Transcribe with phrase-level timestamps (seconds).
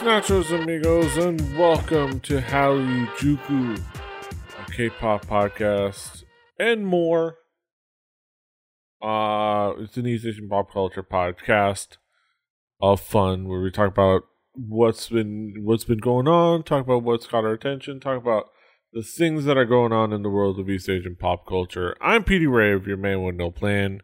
[0.00, 3.80] Buenos nachos, amigos, and welcome to Harajuku,
[4.58, 6.24] a K-pop podcast,
[6.58, 7.36] and more.
[9.00, 11.96] Uh, it's an East Asian pop culture podcast
[12.80, 17.26] of fun where we talk about what's been what's been going on, talk about what's
[17.26, 18.46] caught our attention, talk about
[18.92, 21.96] the things that are going on in the world of East Asian pop culture.
[22.02, 24.02] I'm Petey of your man with no plan.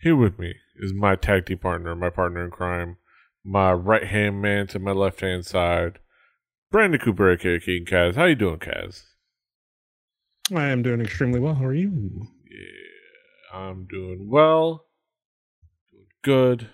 [0.00, 2.96] Here with me is my tag team partner, my partner in crime,
[3.44, 5.98] my right hand man to my left hand side,
[6.70, 8.16] Brandon Cooper, aka King Kaz.
[8.16, 9.04] How you doing, Kaz?
[10.54, 11.54] I am doing extremely well.
[11.54, 12.26] How are you?
[12.50, 14.86] Yeah, I'm doing well.
[15.90, 16.70] Doing good.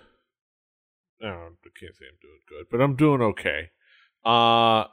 [1.21, 3.69] No, I can't say I'm doing good, but I'm doing okay.
[4.25, 4.85] Uh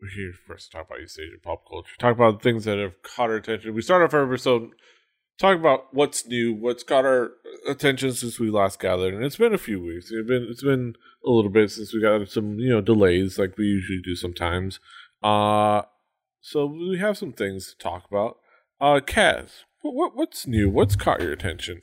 [0.00, 1.92] we're here first to talk about East Asian pop culture.
[2.00, 3.72] Talk about things that have caught our attention.
[3.72, 4.70] We start off our episode
[5.38, 7.32] talking about what's new, what's got our
[7.66, 10.10] attention since we last gathered, and it's been a few weeks.
[10.10, 13.56] It's been it's been a little bit since we got some you know delays like
[13.56, 14.80] we usually do sometimes.
[15.22, 15.82] Uh
[16.40, 18.38] so we have some things to talk about.
[18.80, 20.68] Uh, Kaz, what, what what's new?
[20.68, 21.82] What's caught your attention?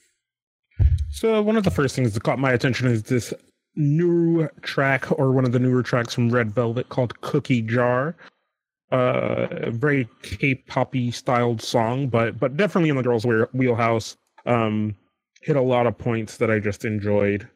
[1.10, 3.34] So one of the first things that caught my attention is this
[3.76, 8.16] new track or one of the newer tracks from Red Velvet called Cookie Jar.
[8.92, 14.18] Uh, very K-poppy styled song, but but definitely in the girls' wheelhouse.
[14.46, 14.96] Um,
[15.42, 17.48] hit a lot of points that I just enjoyed.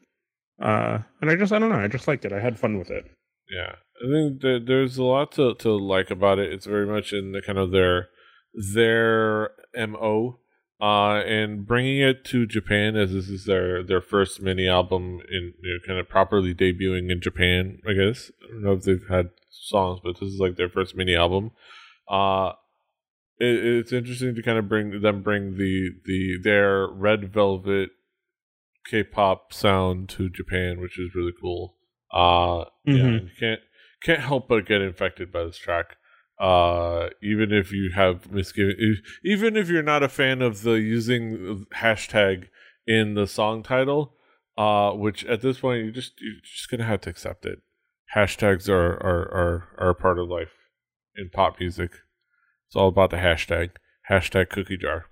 [0.61, 2.33] Uh, and I just I don't know, I just liked it.
[2.33, 3.05] I had fun with it.
[3.49, 6.53] Yeah, I think that there's a lot to to like about it.
[6.53, 8.09] It's very much in the kind of their
[8.53, 10.39] their mo
[10.81, 15.53] uh, and bringing it to Japan as this is their their first mini album in
[15.61, 17.79] you know, kind of properly debuting in Japan.
[17.87, 19.29] I guess I don't know if they've had
[19.61, 21.51] songs, but this is like their first mini album.
[22.09, 22.53] Uh,
[23.39, 27.89] it, it's interesting to kind of bring them bring the the their Red Velvet
[28.89, 31.75] K-pop sound to Japan, which is really cool.
[32.11, 32.91] Uh, mm-hmm.
[32.91, 33.61] yeah, you can't
[34.03, 35.97] can't help but get infected by this track
[36.39, 41.65] uh even if you have misgivings even if you're not a fan of the using
[41.75, 42.47] hashtag
[42.87, 44.15] in the song title
[44.57, 47.59] uh which at this point you just you're just gonna have to accept it
[48.15, 50.53] hashtags are are are, are a part of life
[51.15, 51.91] in pop music
[52.67, 53.71] it's all about the hashtag
[54.09, 55.05] hashtag cookie jar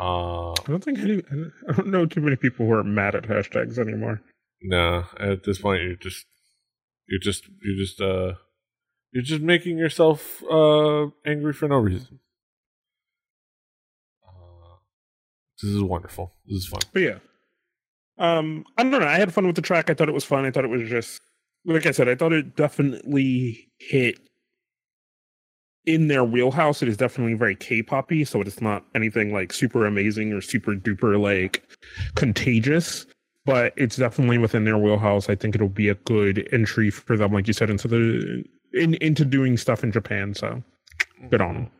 [0.00, 1.22] uh i don't think any
[1.68, 4.20] i don't know too many people who are mad at hashtags anymore
[4.62, 6.26] no nah, at this point you're just
[7.08, 8.34] you're just you're just uh
[9.12, 12.20] you're just making yourself uh, angry for no reason.
[14.26, 14.76] Uh,
[15.60, 16.32] this is wonderful.
[16.46, 16.80] This is fun.
[16.92, 17.18] But yeah,
[18.18, 19.06] um, I don't know.
[19.06, 19.88] I had fun with the track.
[19.88, 20.44] I thought it was fun.
[20.44, 21.22] I thought it was just
[21.64, 22.08] like I said.
[22.08, 24.18] I thought it definitely hit
[25.86, 26.82] in their wheelhouse.
[26.82, 31.20] It is definitely very K-poppy, so it's not anything like super amazing or super duper
[31.20, 31.62] like
[32.14, 33.06] contagious.
[33.46, 35.30] But it's definitely within their wheelhouse.
[35.30, 38.44] I think it'll be a good entry for them, like you said, into the
[38.74, 40.34] in, into doing stuff in Japan.
[40.34, 40.62] So
[41.30, 41.70] good on them.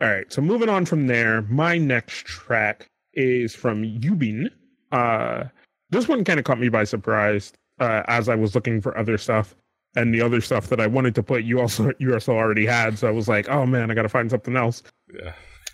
[0.00, 0.32] All right.
[0.32, 4.48] So moving on from there, my next track is from Yubin.
[4.92, 5.44] Uh,
[5.90, 9.18] this one kind of caught me by surprise uh, as I was looking for other
[9.18, 9.54] stuff.
[9.96, 12.98] And the other stuff that I wanted to put, you also you also already had.
[12.98, 14.82] So I was like, oh man, I got to find something else.
[15.12, 15.32] Yeah.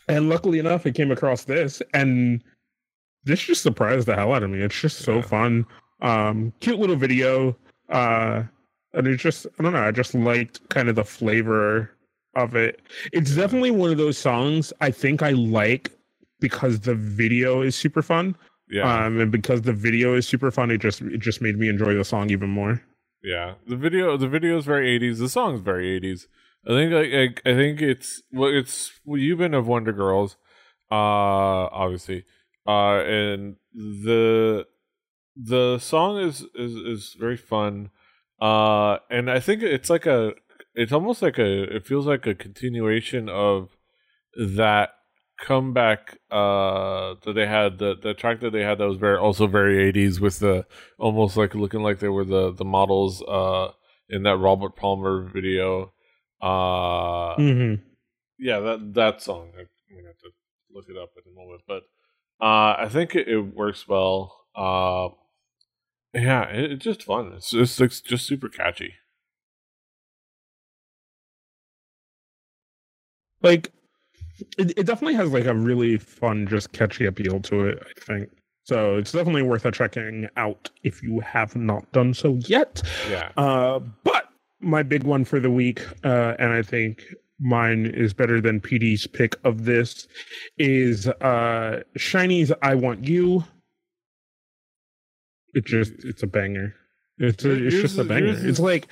[0.08, 2.42] And luckily enough, I came across this, and
[3.24, 4.60] this just surprised the hell out of me.
[4.60, 5.22] It's just so yeah.
[5.22, 5.66] fun.
[6.02, 7.56] Um, cute little video.
[7.88, 8.44] Uh,
[8.94, 9.86] and it's just I don't know.
[9.86, 11.90] I just liked kind of the flavor
[12.36, 12.80] of it.
[13.12, 15.90] It's definitely one of those songs I think I like
[16.40, 18.36] because the video is super fun.
[18.68, 19.06] Yeah.
[19.06, 21.94] Um, and because the video is super fun, it just it just made me enjoy
[21.94, 22.82] the song even more.
[23.22, 23.54] Yeah.
[23.66, 25.18] The video the video is very 80s.
[25.18, 26.26] The song is very 80s.
[26.66, 27.12] I think like
[27.46, 30.36] I, I think it's well it's well, Yubin of Wonder Girls,
[30.90, 32.24] uh obviously.
[32.66, 34.66] Uh and the
[35.36, 37.90] the song is is is very fun.
[38.40, 40.32] Uh, and I think it's like a,
[40.74, 43.76] it's almost like a, it feels like a continuation of
[44.36, 44.90] that
[45.40, 49.46] comeback uh that they had the the track that they had that was very also
[49.46, 50.64] very 80s with the
[50.98, 53.70] almost like looking like they were the the models uh
[54.08, 55.92] in that Robert Palmer video
[56.40, 57.82] uh mm-hmm.
[58.38, 59.66] yeah that that song I'm
[59.96, 60.30] gonna have to
[60.72, 61.82] look it up in a moment but
[62.40, 65.08] uh I think it, it works well uh
[66.14, 67.32] yeah, it, it's just fun.
[67.36, 68.94] It's just it's just super catchy.
[73.42, 73.72] Like
[74.58, 78.30] it, it definitely has like a really fun, just catchy appeal to it, I think.
[78.64, 82.80] So it's definitely worth a checking out if you have not done so yet.
[83.10, 83.30] Yeah.
[83.36, 84.28] Uh, but
[84.60, 87.02] my big one for the week, uh, and I think
[87.38, 90.08] mine is better than PD's pick of this,
[90.56, 93.44] is uh, SHINee's "I Want You."
[95.54, 96.74] it just it's a banger.
[97.18, 98.26] It's a, it's Yours just a banger.
[98.28, 98.88] is- It's like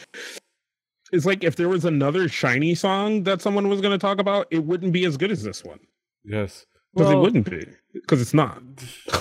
[1.12, 4.46] it's like if there was another SHINee song that someone was going to talk about,
[4.50, 5.80] it wouldn't be as good as this one
[6.24, 6.66] Yes.
[6.94, 8.62] because it wouldn't be because it's not.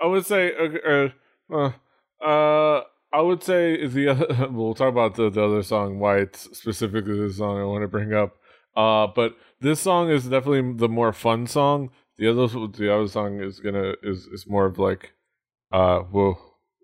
[0.00, 1.08] I would say, uh,
[1.54, 1.72] uh,
[2.24, 2.82] uh,
[3.12, 6.56] I would say is the other, we'll talk about the, the other song, why it's
[6.56, 8.36] specifically this song I want to bring up.
[8.76, 11.90] Uh, but this song is definitely the more fun song.
[12.18, 15.12] The other, the other song is gonna is is more of like,
[15.72, 16.36] uh, whoa,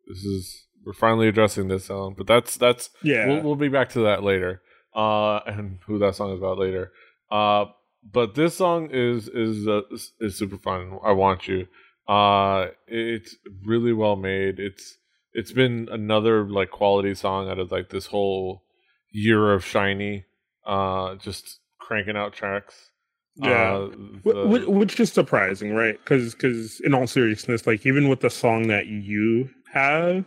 [0.08, 3.90] this is we're finally addressing this song, but that's that's Yeah, we'll, we'll be back
[3.90, 4.62] to that later
[4.94, 6.92] uh and who that song is about later.
[7.30, 7.66] Uh
[8.12, 10.98] but this song is is uh, is- is super fun.
[11.04, 11.66] I want you.
[12.08, 14.58] Uh it's really well made.
[14.58, 14.96] It's
[15.32, 18.64] it's been another like quality song out of like this whole
[19.12, 20.24] year of SHINee
[20.66, 22.90] uh just cranking out tracks.
[23.36, 23.72] Yeah.
[23.74, 23.88] uh,
[24.24, 25.96] the- which is surprising, right?
[25.98, 30.24] Because Because in all seriousness, like even with the song that you have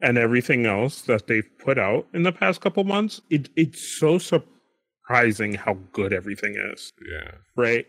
[0.00, 4.18] and everything else that they've put out in the past couple months, it it's so
[4.18, 7.86] surprising how good everything is, yeah right?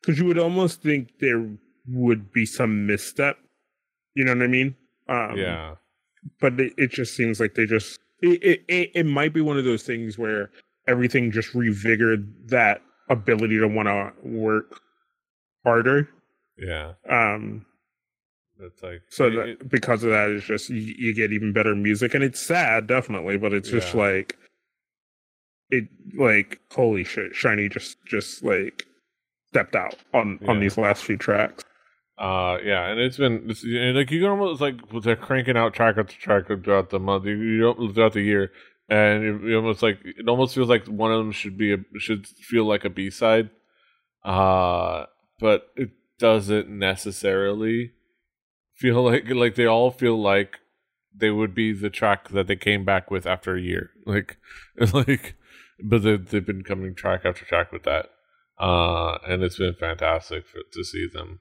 [0.00, 1.48] Because you would almost think there
[1.88, 3.38] would be some misstep.
[4.14, 4.76] You know what I mean?
[5.08, 5.74] Um, yeah
[6.40, 9.58] but it, it just seems like they just it, it it it might be one
[9.58, 10.50] of those things where
[10.86, 14.80] everything just revigored that ability to want to work
[15.64, 16.08] harder
[16.58, 17.64] yeah um
[18.58, 22.14] that's like so it- because of that it's just you, you get even better music
[22.14, 24.00] and it's sad definitely but it's just Yeah.
[24.00, 24.36] like
[25.70, 28.84] it like holy shit SHINee just just like
[29.48, 31.64] stepped out on on these last few tracks.
[32.18, 35.98] Uh, yeah, and it's been it's, like you can almost like they're cranking out track
[35.98, 38.52] after track throughout the month, you, you don't throughout the year,
[38.88, 41.78] and it, it almost like it almost feels like one of them should be a
[41.98, 43.50] should feel like a B side,
[44.24, 45.04] uh,
[45.40, 47.92] but it doesn't necessarily
[48.76, 50.60] feel like like they all feel like
[51.14, 54.38] they would be the track that they came back with after a year, like
[54.92, 55.34] like,
[55.82, 58.06] but they, they've been coming track after track with that,
[58.60, 61.40] uh, and it's been fantastic for, to see them.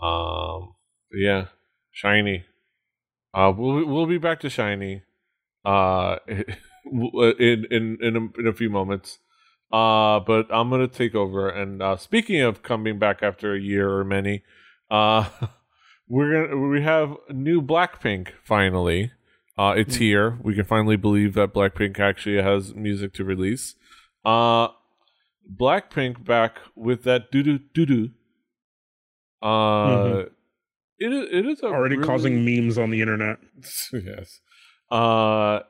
[0.00, 0.74] Um,
[1.12, 1.46] yeah,
[2.02, 2.44] SHINee.
[3.34, 5.02] Uh, we'll we'll be back to SHINee.
[5.64, 9.18] Uh, in in in a, in a few moments.
[9.70, 11.48] Uh, but I'm gonna take over.
[11.48, 14.42] And uh, speaking of coming back after a year or many,
[14.90, 15.28] uh,
[16.08, 19.12] we're gonna we have new Blackpink finally.
[19.56, 20.38] Uh, it's here.
[20.42, 23.74] We can finally believe that Blackpink actually has music to release.
[24.24, 24.68] Uh,
[25.52, 28.10] Blackpink back with that doo doo doo doo.
[29.42, 30.24] Uh,
[30.98, 33.38] it is it is a already really- causing memes on the internet
[33.92, 34.40] yes.
[34.90, 35.60] Uh,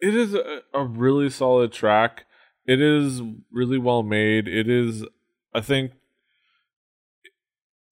[0.00, 2.24] it is a, a really solid track.
[2.66, 3.20] It is
[3.50, 4.46] really well made.
[4.46, 5.04] It is,
[5.52, 5.92] I think,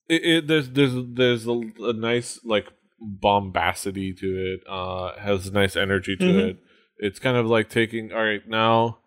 [0.09, 2.67] it, it there's there's there's a, a nice like
[3.01, 4.61] bombacity to it.
[4.69, 6.49] Uh, has a nice energy to Mhm.
[6.51, 6.57] it.
[6.99, 8.99] It's kind of like taking all right now.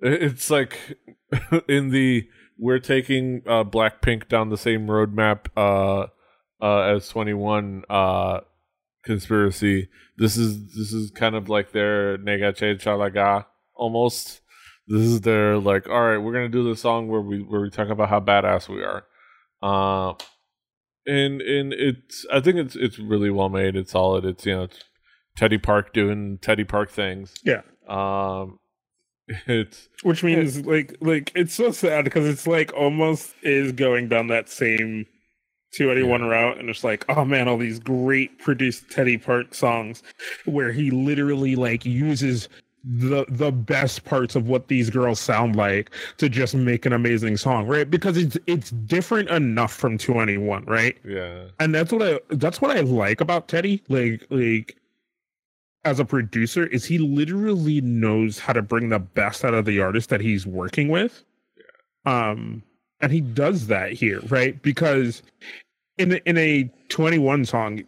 [0.00, 0.98] It's like
[1.68, 6.06] in the we're taking uh, Blackpink down the same roadmap uh,
[6.62, 8.40] uh, as 2NE1 uh,
[9.04, 9.88] conspiracy.
[10.16, 14.40] This is this is kind of like their Naega Jeil Jal Naga almost.
[14.88, 17.70] This is their like, all right, we're gonna do the song where we where we
[17.70, 19.04] talk about how badass we are.
[19.62, 20.14] Uh,
[21.06, 23.76] and and it's I think it's it's really well made.
[23.76, 24.24] It's solid.
[24.24, 24.78] It's you know it's
[25.36, 27.34] Teddy Park doing Teddy Park things.
[27.44, 28.58] yeah Um,
[29.46, 34.28] it's Which means like like it's so sad because it's like almost is going down
[34.28, 35.06] that same
[35.78, 36.26] 2NE1 Yeah.
[36.26, 40.02] route, and it's like, oh man, all these great produced Teddy Park songs
[40.46, 42.48] where he literally like uses
[42.86, 47.36] the the best parts of what these girls sound like to just make an amazing
[47.36, 47.90] song, right?
[47.90, 50.96] Because it's it's different enough from 2NE1, right?
[51.04, 53.82] yeah and that's what I that's what I like about Teddy.
[53.88, 54.76] Like like
[55.84, 59.80] as a producer, is he literally knows how to bring the best out of the
[59.80, 61.24] artist that he's working with.
[62.04, 62.30] Yeah.
[62.30, 62.62] Um,
[63.00, 64.60] and he does that here, right?
[64.62, 65.22] Because
[65.98, 67.82] in in a 2NE1 song,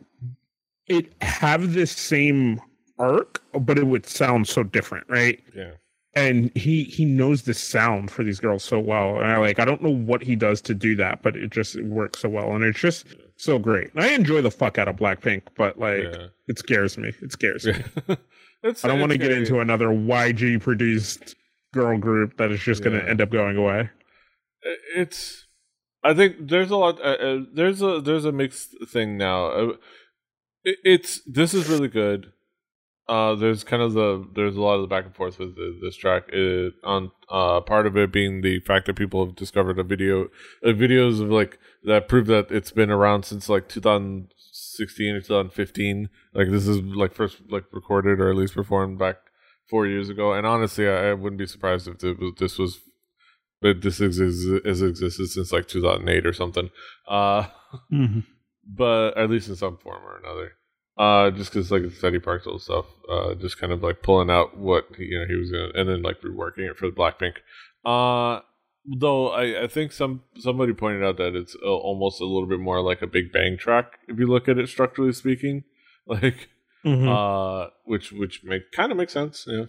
[0.86, 2.60] it have this same
[2.98, 5.42] arc, but it would sound so different, right?
[5.54, 5.72] yeah.
[6.14, 9.64] And he he knows the sound for these girls so well and i like i
[9.64, 12.56] don't know what he does to do that but it just it works so well
[12.56, 13.92] and it's just so great.
[13.94, 16.26] And i enjoy the fuck out of blackpink but like yeah.
[16.48, 17.12] it scares me.
[17.20, 17.74] It scares me.
[18.64, 21.36] I don't want to get into another yg produced
[21.72, 23.90] girl group that is just going to end up going away.
[24.96, 25.46] It's
[26.02, 29.46] i think there's a lot uh, uh, there's a there's a mixed thing now.
[29.46, 29.72] Uh,
[30.64, 32.32] it, it's this is really good
[33.08, 35.78] uh there's kind of the there's a lot of the back and forth with the,
[35.82, 39.78] this track it, on uh part of it being the fact that people have discovered
[39.78, 40.24] a video
[40.64, 46.08] uh, videos of like that prove that it's been around since like 2016 or 2015.
[46.34, 49.16] Like this is like first like recorded or at least performed back
[49.68, 50.32] four years ago.
[50.32, 52.80] And honestly, I, I wouldn't be surprised if was, this was,
[53.60, 56.70] but this has existed since like 2008 or something.
[57.06, 57.44] Uh,
[57.92, 58.20] mm-hmm.
[58.66, 60.52] but at least in some form or another.
[60.98, 64.56] Uh, just because like it's Teddy Parks stuff, uh, just kind of like pulling out
[64.56, 67.34] what he, you know he was gonna, and then like reworking it for the Blackpink.
[67.84, 68.40] Uh,
[68.84, 72.58] though I, I think some somebody pointed out that it's uh, almost a little bit
[72.58, 75.62] more like a Big Bang track if you look at it structurally speaking,
[76.06, 76.48] like
[76.84, 77.08] mm-hmm.
[77.08, 79.66] uh, which which make kind of makes sense, yeah.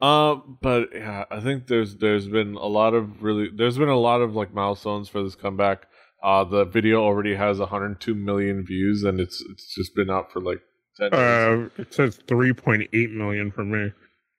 [0.00, 3.98] Uh, but yeah, I think there's there's been a lot of really there's been a
[3.98, 5.86] lot of like milestones for this comeback.
[6.22, 10.40] Uh, the video already has 102 million views, and it's it's just been out for
[10.40, 10.67] like 10
[11.00, 13.92] Uh, it says 3.8 million for me.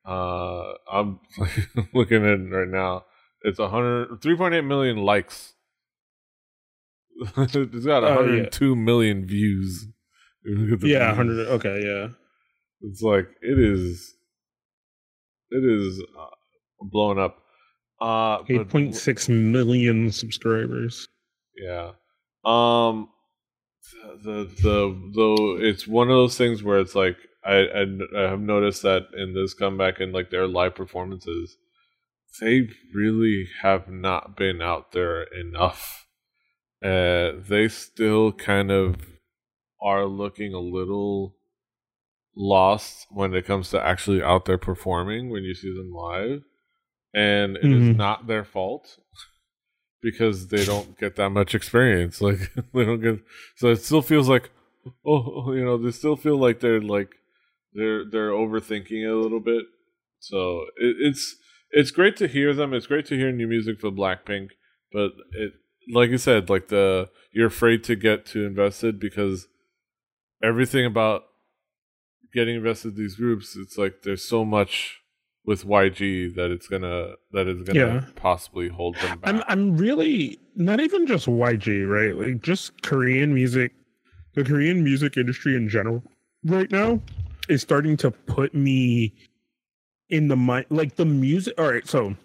[0.06, 1.20] Uh, I'm
[1.94, 3.06] looking at it right now.
[3.44, 5.54] It's 100 3.8 million likes.
[7.38, 8.76] it's got 102 uh, yeah.
[8.76, 9.88] million views.
[10.82, 11.48] Yeah, 100.
[11.50, 12.08] Okay, yeah.
[12.82, 14.16] It's like it is.
[15.52, 16.28] It is uh,
[16.82, 17.40] blowing up.
[18.00, 21.10] Uh, 8.6 million subscribers.
[21.62, 21.92] Yeah.
[22.46, 23.10] Um.
[24.24, 27.86] The the though it's one of those things where it's like I, I
[28.18, 31.58] I have noticed that in this comeback and like their live performances
[32.40, 36.08] they really have not been out there enough.
[36.84, 38.96] Uh, they still kind of
[39.82, 41.36] are looking a little
[42.36, 46.42] lost when it comes to actually out there performing when you see them live.
[47.14, 47.92] And it mm-hmm.
[47.92, 48.98] is not their fault
[50.02, 52.22] because they don't get that much experience.
[52.30, 53.20] Like they don't get
[53.56, 54.52] so it still feels like
[55.06, 57.16] oh, oh you know, they still feel like they're like
[57.74, 59.66] they're they're overthinking it a little bit.
[60.20, 61.36] So it, it's
[61.72, 62.74] it's great to hear them.
[62.74, 64.50] It's great to hear new music for Blackpink,
[64.92, 65.54] but it
[65.92, 69.48] like you said, like the you're afraid to get too invested because
[70.44, 71.24] everything about
[72.34, 74.99] getting invested in these groups, it's like there's so much
[75.50, 78.06] with YG that it's gonna that is gonna yeah.
[78.16, 79.34] possibly hold them back.
[79.34, 82.16] I'm I'm really not even just YG, right?
[82.16, 83.72] Like just Korean music,
[84.36, 86.04] the Korean music industry in general
[86.44, 87.02] right now
[87.50, 89.12] is starting to put me
[90.10, 92.16] in the mind like the music all right so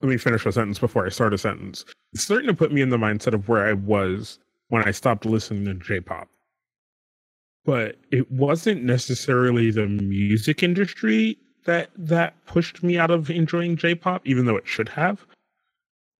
[0.00, 2.80] let me finish a sentence before i start a sentence it's starting to put me
[2.80, 6.28] in the mindset of where i was when i stopped listening to j-pop
[7.64, 14.26] but it wasn't necessarily the music industry that that pushed me out of enjoying j-pop
[14.26, 15.24] even though it should have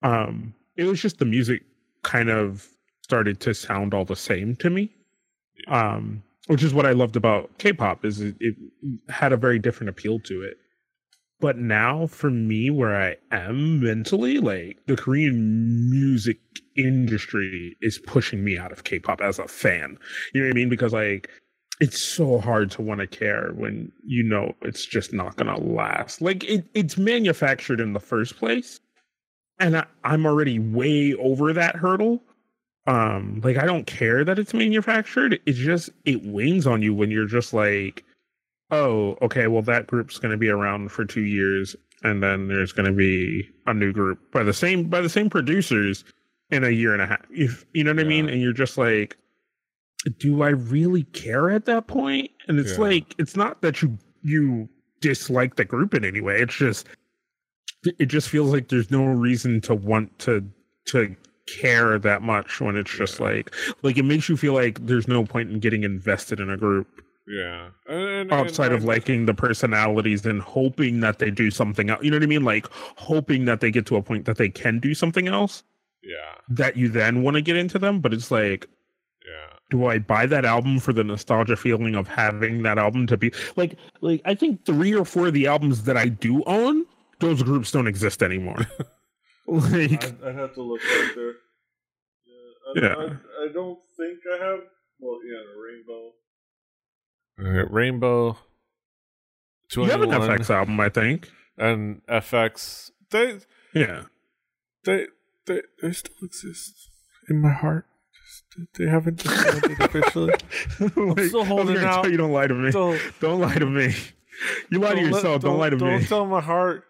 [0.02, 1.62] um it was just the music
[2.02, 2.68] kind of
[3.02, 4.90] started to sound all the same to me
[5.68, 8.56] um which is what I loved about K-pop is it, it,
[9.08, 10.56] had a very different appeal to it.
[11.38, 16.40] But now for me where I am mentally, like the Korean music
[16.76, 19.96] industry is pushing me out of K-pop as a fan.
[20.34, 20.68] You know what I mean?
[20.68, 21.30] Because like
[21.80, 26.20] it's so hard to want to care when you know it's just not gonna last.
[26.20, 28.80] Like it, it's manufactured in the first place.
[29.58, 32.22] And I, I'm already way over that hurdle
[32.86, 37.10] um like i don't care that it's manufactured it's just it weighs on you when
[37.10, 38.04] you're just like
[38.70, 42.72] oh okay well that group's going to be around for two years and then there's
[42.72, 46.04] going to be a new group by the same by the same producers
[46.50, 48.06] in a year and a half if you know what yeah.
[48.06, 49.16] i mean and you're just like
[50.18, 52.30] do i really care at that point?
[52.48, 52.78] and it's yeah.
[52.78, 54.68] like it's not that you you
[55.00, 56.86] dislike the group in any way it's just
[57.98, 60.44] it just feels like there's no reason to want to
[60.86, 61.14] to
[61.58, 63.26] care that much when it's just yeah.
[63.26, 66.56] like like it makes you feel like there's no point in getting invested in a
[66.56, 66.86] group.
[67.26, 67.68] Yeah.
[67.86, 72.02] And, and, outside and, of liking the personalities and hoping that they do something else.
[72.02, 72.44] You know what I mean?
[72.44, 72.66] Like
[72.96, 75.62] hoping that they get to a point that they can do something else.
[76.02, 76.34] Yeah.
[76.48, 78.66] That you then want to get into them, but it's like
[79.24, 79.58] yeah.
[79.70, 83.32] Do I buy that album for the nostalgia feeling of having that album to be
[83.56, 86.84] like like I think three or four of the albums that I do own,
[87.20, 88.66] those groups don't exist anymore.
[89.46, 91.34] Like I, would have to look right there.
[92.24, 92.94] Yeah, I, yeah.
[92.94, 93.04] I,
[93.44, 94.60] I, don't think I have.
[95.00, 96.12] Well, yeah, the Rainbow.
[97.72, 98.38] Rainbow.
[99.72, 102.92] 2NE1, you have an f(x) album, I think, and f(x).
[103.10, 103.40] They,
[103.74, 104.04] yeah,
[104.84, 105.06] they,
[105.46, 106.90] they, they still exist
[107.28, 107.86] in my heart.
[108.78, 110.32] They haven't disbanded officially.
[110.80, 112.10] like, I'm still holding out.
[112.10, 112.70] You don't lie to me.
[112.72, 113.94] Don't, don't lie to me.
[114.70, 115.24] You lie to yourself.
[115.24, 115.98] Let, don't, don't, lie to don't me.
[115.98, 116.84] Don't tell my heart,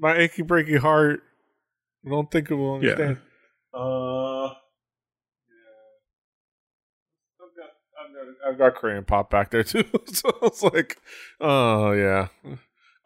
[0.00, 1.22] my achy breaky heart
[2.08, 3.18] I don't think it will understand.
[3.74, 3.80] Yeah.
[3.80, 4.54] Uh,
[5.48, 5.74] yeah.
[7.42, 7.70] I've got,
[8.00, 9.84] I've got, I've got Korean pop back there too.
[10.06, 10.98] so it's like,
[11.40, 12.28] oh yeah.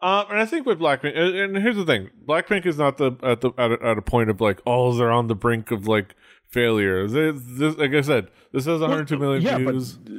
[0.01, 3.13] Um, and I think with Blackpink, and, and here's the thing: Blackpink is not the
[3.23, 5.87] at the at a, at a point of like, oh, they're on the brink of
[5.87, 6.15] like
[6.53, 7.07] failure.
[7.07, 10.13] They, this, like I said, this has 102 million yeah, views, but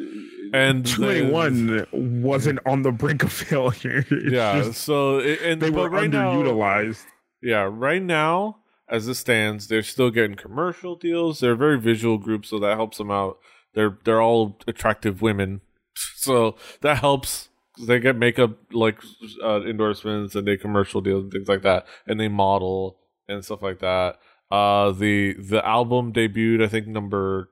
[0.53, 4.05] and 2NE1 wasn't on the brink of failure.
[4.11, 4.63] It's yeah.
[4.63, 7.05] just- so it, and they were right now, underutilized.
[7.43, 11.41] yeah, right now as it stands, they're still getting commercial deals.
[11.41, 13.39] They're a very visual group, so that helps them out.
[13.75, 15.61] They're they're all attractive women,
[16.17, 17.49] so that helps.
[17.89, 18.99] They get makeup like
[19.43, 22.99] uh, endorsements and they commercial deals and things like that, and they model
[23.29, 24.19] and stuff like that.
[24.51, 27.51] Uh, the the album debuted, I think, number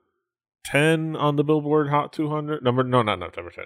[0.64, 2.62] ten on the Billboard Hot 200.
[2.62, 3.64] Number no, not not number ten.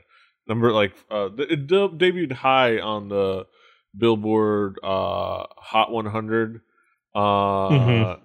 [0.48, 3.46] Number like uh, it de- debuted high on the
[3.96, 6.60] Billboard uh Hot 100.
[7.14, 7.18] Uh,
[7.70, 8.20] Mhm.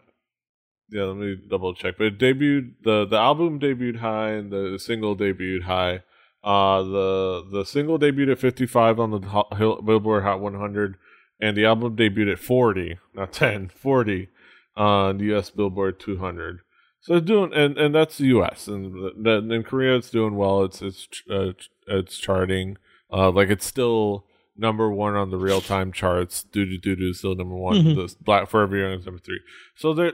[0.90, 1.96] yeah, let me double check.
[1.98, 6.04] But it debuted the the album debuted high and the single debuted high.
[6.44, 10.96] Uh, the the single debuted at 55 on the Hot, Hill- Billboard Hot 100,
[11.40, 14.30] and the album debuted at 40, not 10, 40
[14.76, 15.50] on the U.S.
[15.50, 16.60] Billboard 200.
[17.02, 18.68] So it's doing, and and that's the U.S.
[18.68, 18.94] and
[19.26, 20.64] then in Korea it's doing well.
[20.64, 21.54] It's it's uh,
[21.88, 22.78] it's charting.
[23.12, 24.26] Uh, like it's still
[24.56, 26.44] number one on the real time charts.
[26.54, 27.78] DDU-DU DDU-DU still number one.
[27.78, 27.96] Mhm.
[27.96, 29.40] The Black Forever Young is number three.
[29.76, 30.14] So they're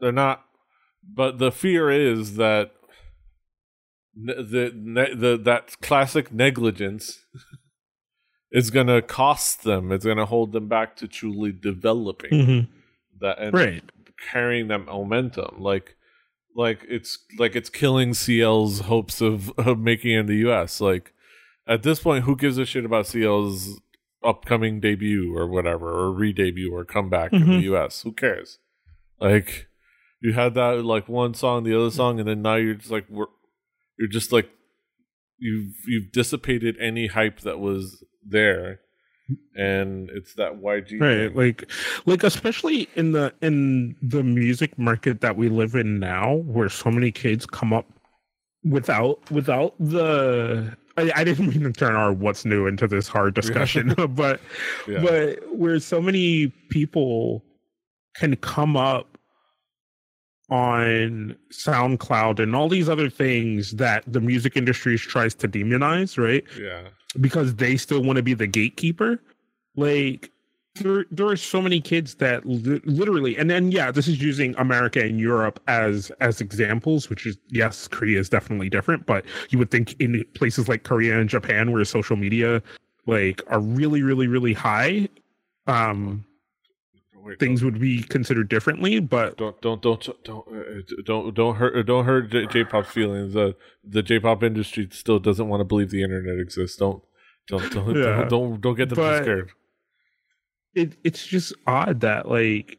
[0.00, 0.44] they're not.
[1.08, 2.70] But the fear is that
[4.14, 7.24] ne- the the that classic negligence
[8.52, 9.90] is going to cost them.
[9.92, 12.68] It's going to hold them back to truly developing Mhm.
[13.20, 13.82] That and Right.
[14.30, 15.56] carrying that momentum.
[15.58, 15.96] Like
[16.54, 20.80] like it's like it's killing CL's hopes of, of making it in the US.
[20.80, 21.12] Like
[21.66, 23.80] at this point, who gives a shit about CL's
[24.24, 27.62] upcoming debut or whatever, or re-debut or comeback in the Mhm.
[27.74, 28.02] US?
[28.02, 28.58] Who cares?
[29.20, 29.68] Like
[30.20, 33.06] you had that like one song, the other song, and then now you're just like
[33.10, 33.26] we're
[33.98, 34.48] you're just like
[35.38, 38.80] you've you've dissipated any hype that was there,
[39.56, 41.34] and it's that YG right thing.
[41.34, 41.70] like
[42.06, 46.90] like especially in the in the music market that we live in now where so
[46.90, 47.86] many kids come up
[48.64, 53.34] without without the I, I didn't mean to turn our what's new into this hard
[53.40, 54.40] discussion but
[54.86, 55.00] Yeah.
[55.02, 57.42] but where so many people
[58.14, 59.15] can come up
[60.48, 66.44] on SoundCloud and all these other things that the music industry tries to demonize, right?
[66.58, 66.88] yeah.
[67.20, 69.20] because they still want to be the gatekeeper.
[69.74, 70.30] Like
[70.76, 74.54] there, there are so many kids that li- literally, and then yeah, this is using
[74.58, 79.58] America and Europe as as examples, which is yes, Korea is definitely different, but you
[79.58, 82.62] would think in places like Korea and Japan where social media
[83.06, 85.08] like are really, really, really high,
[85.66, 86.24] um,
[87.26, 89.00] Wait, things would be considered differently.
[89.00, 93.34] But don't don't don't don't uh, don't don't hurt don't hurt J- J-pop's feelings.
[93.34, 93.52] Uh,
[93.84, 96.76] the J-pop industry still doesn't want to believe the internet exists.
[96.76, 97.02] Don't
[97.48, 98.02] don't don't Yeah.
[98.20, 99.50] don't, don't don't get them But- scared.
[100.74, 102.78] it it's just odd that like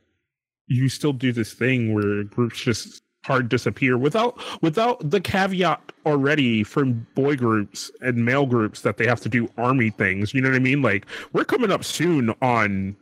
[0.68, 6.64] you still do this thing where groups just hard disappear without without the caveat already
[6.64, 10.50] from boy groups and male groups that they have to do army things you know
[10.50, 12.96] what i mean like we're coming up soon on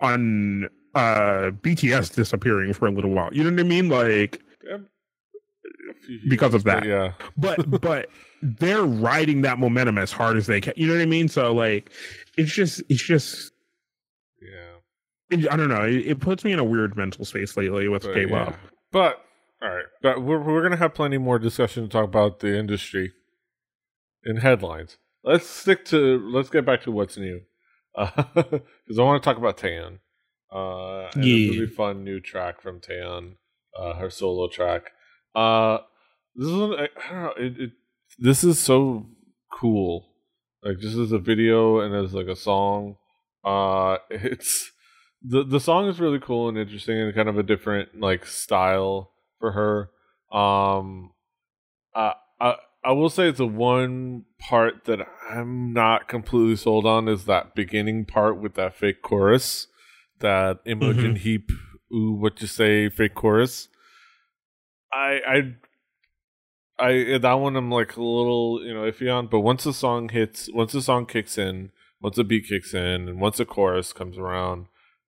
[0.00, 4.40] on uh bts disappearing for a little while you know what i mean like
[6.28, 6.80] because of that.
[6.82, 8.08] But yeah, but but
[8.42, 11.52] they're riding that momentum as hard as they can you know what i mean so
[11.52, 11.90] like
[12.36, 13.52] it's just it's just
[14.40, 15.36] yeah.
[15.38, 15.82] it- I don't know.
[15.84, 18.48] It, it puts me in a weird mental space lately with But, K-pop.
[18.50, 18.56] yeah.
[18.92, 19.24] But
[19.62, 23.12] all right, but we're we're gonna have plenty more discussion to talk about the industry
[24.24, 24.98] in headlines.
[25.24, 27.40] Let's stick to let's get back to what's new
[27.96, 29.98] because I want to talk about Taeyeon.
[30.52, 33.34] Uh, and a really fun new track from Taeyeon,
[33.78, 34.92] uh, her solo track.
[35.34, 35.78] Uh,
[36.34, 37.32] this is one- I, I don't know.
[37.36, 37.70] It, it
[38.18, 39.06] this is so
[39.52, 40.08] cool.
[40.62, 42.96] Like just as a video and as like a song.
[43.44, 44.72] Uh, it's
[45.22, 49.10] the the song is really cool and interesting and kind of a different like style
[49.40, 49.90] for her.
[50.36, 51.12] Um,
[51.94, 57.08] uh, I I will say it's the one part that I'm not completely sold on
[57.08, 59.66] is that beginning part with that fake chorus,
[60.20, 61.50] that Imogen Heap,
[61.92, 63.68] ooh, what you say, fake chorus.
[64.92, 65.54] I I
[66.78, 70.08] I that one I'm like a little you know iffy on, but once the song
[70.08, 73.92] hits, once the song kicks in, once the beat kicks in, and once the chorus
[73.92, 74.66] comes around,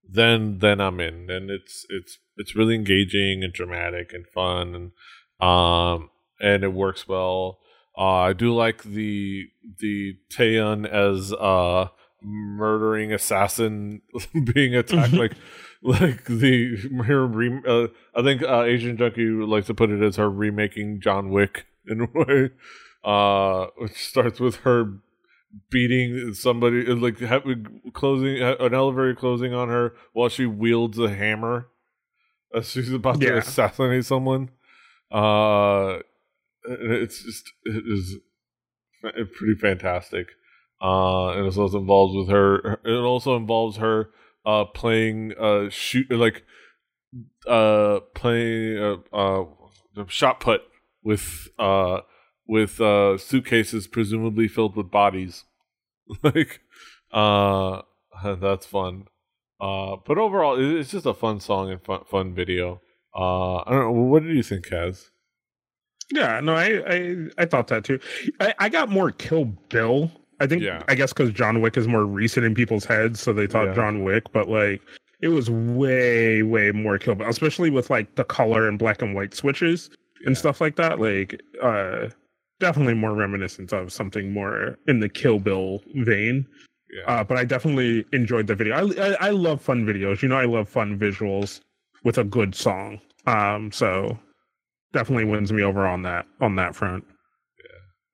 [0.08, 5.46] then then I'm in, and it's it's it's really engaging and dramatic and fun, and
[5.46, 7.58] um and it works well.
[7.96, 9.46] Uh, I do like the
[9.80, 11.88] the Taeyeon as uh
[12.22, 14.02] murdering assassin
[14.54, 15.32] being attacked like
[15.82, 16.76] like the
[17.06, 20.28] her re- uh, I think uh, Asian Junkie would like to put it as her
[20.30, 22.50] remaking John Wick in a way,
[23.04, 24.94] uh, which starts with her
[25.70, 31.68] beating somebody, like having, closing an elevator closing on her while she wields a hammer
[32.54, 33.30] as she's about Yeah.
[33.30, 34.50] to assassinate someone.
[35.10, 36.00] Uh,
[36.64, 38.16] it's just it is
[39.04, 40.26] pretty fantastic.
[40.80, 42.80] Uh, and it also involves with her.
[42.84, 44.10] It also involves her
[44.46, 46.44] uh playing uh shoot like
[47.46, 48.78] uh playing
[49.12, 49.44] uh, uh
[50.06, 50.62] shot put
[51.02, 52.00] with uh
[52.46, 55.44] with uh suitcases presumably filled with bodies
[56.22, 56.60] like
[57.12, 57.82] uh
[58.40, 59.04] that's fun
[59.60, 62.80] uh but overall it's just a fun song and fun, fun video
[63.16, 65.10] uh i don't know what did you think kaz
[66.12, 67.98] Yeah, no, I I, I thought that too.
[68.40, 70.10] I, I got more Kill Bill.
[70.40, 70.82] I think Yeah.
[70.88, 73.74] I guess because John Wick is more recent in people's heads, so they thought Yeah.
[73.74, 74.80] John Wick, but like
[75.20, 79.14] it was way way more Kill Bill, especially with like the color and black and
[79.14, 79.90] white switches
[80.24, 80.38] and Yeah.
[80.40, 81.00] stuff like that.
[81.00, 82.08] Like uh
[82.60, 86.46] definitely more reminiscent of something more in the Kill Bill vein.
[86.90, 88.74] yeah Uh, but I definitely enjoyed the video.
[88.76, 90.22] I, I I love fun videos.
[90.22, 91.60] You know, I love fun visuals
[92.04, 93.00] with a good song.
[93.26, 94.18] Um, so
[94.92, 97.04] definitely wins me over on that on that front.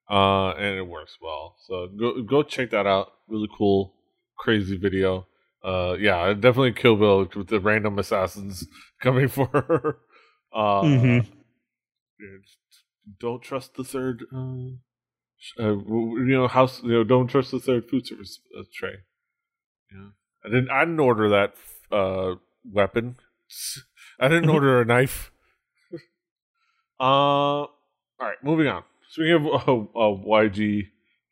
[0.09, 1.55] Uh and it works well.
[1.67, 3.11] So go go check that out.
[3.27, 3.93] Really cool
[4.37, 5.27] crazy video.
[5.63, 8.67] Uh yeah definitely kill bill with the random assassins
[9.01, 9.97] coming for her.
[10.53, 11.25] Uh Mhm.
[12.19, 12.37] yeah,
[13.19, 14.69] don't trust the third uh,
[15.59, 18.95] uh you know house you know don't trust the third food service uh, tray.
[19.91, 20.09] Yeah.
[20.45, 21.55] I didn't i didn't order that
[21.91, 23.15] uh weapon.
[24.19, 25.31] I didn't order a knife.
[26.99, 27.69] Uh all
[28.19, 28.83] right moving on
[29.15, 30.59] speaking of uh, uh, yg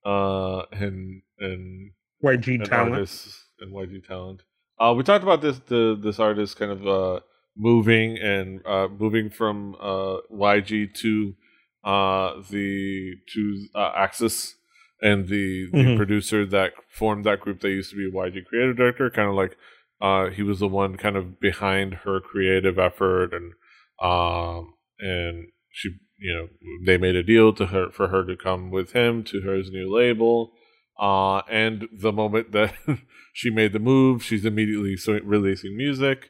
[0.06, 1.92] uh and and
[2.24, 2.94] YG and talent.
[2.96, 4.42] artists and YG talent.
[4.80, 7.20] Uh, we talked about this the this artist kind of uh,
[7.58, 11.36] moving and uh, moving from uh, YG to
[11.84, 13.42] uh, the to
[13.76, 14.56] uh, Axis
[15.02, 15.98] and the, the Mhm.
[15.98, 19.10] producer that formed that group that used to be YG creative director.
[19.10, 19.58] Kind of like
[20.00, 23.54] uh, he was the one kind of behind her creative effort and
[24.02, 25.90] um, and she
[26.24, 26.48] you know
[26.86, 29.94] they made a deal to her for her to come with him to her new
[29.94, 30.54] label
[31.00, 32.74] uh, and the moment that
[33.34, 36.30] she made the move, she's immediately releasing music.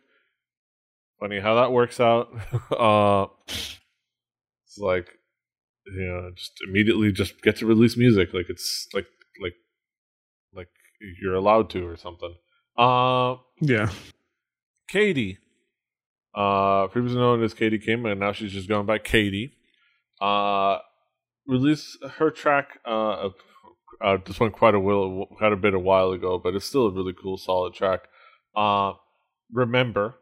[1.19, 2.29] Funny how that works out.
[2.71, 5.10] uh, it's like,
[5.86, 9.06] you know, just immediately just get to release music, like it's like
[9.41, 9.53] like
[10.56, 10.69] like
[11.21, 12.34] you're allowed to or something.
[12.77, 13.89] Uh, Yeah.
[14.88, 15.39] Katie,
[16.36, 19.53] uh, previously known as Katie Kim, and now she's just going by Katie.
[20.23, 20.79] Uh,
[21.47, 22.79] released her track.
[22.86, 23.29] Uh,
[24.01, 26.88] uh, this one quite a while, quite a bit a while ago, but it's still
[26.88, 28.01] a really cool, solid track.
[28.55, 28.93] Uh,
[29.51, 30.15] remember,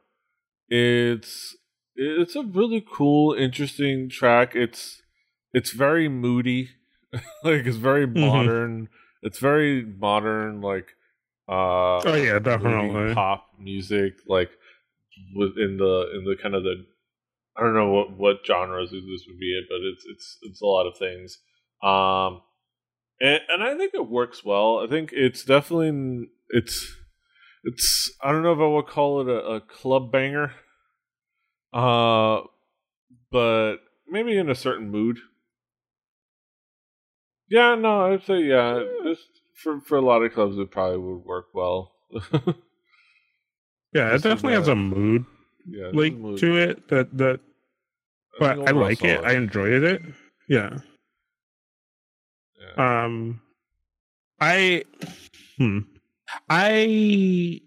[0.70, 1.56] it's
[1.96, 4.56] it's a really cool, interesting track.
[4.56, 5.02] It's
[5.54, 6.70] it's very moody,
[7.44, 8.18] like it's very Mhm.
[8.20, 8.90] modern.
[9.24, 10.96] It's very modern, like
[11.50, 13.14] uh, Oh yeah, definitely.
[13.14, 14.52] pop music, like
[15.36, 16.86] within the in the kind of the
[17.58, 20.66] I don't know what what genres this would be, it, but it's it's it's a
[20.66, 21.40] lot of things.
[21.84, 22.42] Um,
[23.20, 24.80] and and I think it works well.
[24.80, 26.96] I think it's definitely it's
[27.64, 30.54] it's I don't know if I would call it a, a club banger,
[31.74, 32.42] uh,
[33.32, 35.20] but maybe in a certain mood.
[37.50, 38.82] Yeah, no, I'd say yeah.
[39.04, 39.20] This
[39.56, 41.94] for for a lot of clubs, it probably would work well.
[43.94, 45.26] Yeah, it definitely has a mood
[45.68, 47.40] yeah, like to it that that
[48.40, 49.18] but I like it.
[49.18, 49.28] solid.
[49.28, 50.02] I enjoyed it.
[50.48, 50.80] Yeah.
[52.60, 53.04] Yeah.
[53.04, 53.42] Um
[54.40, 54.84] I
[55.58, 55.80] hmm
[56.50, 57.62] I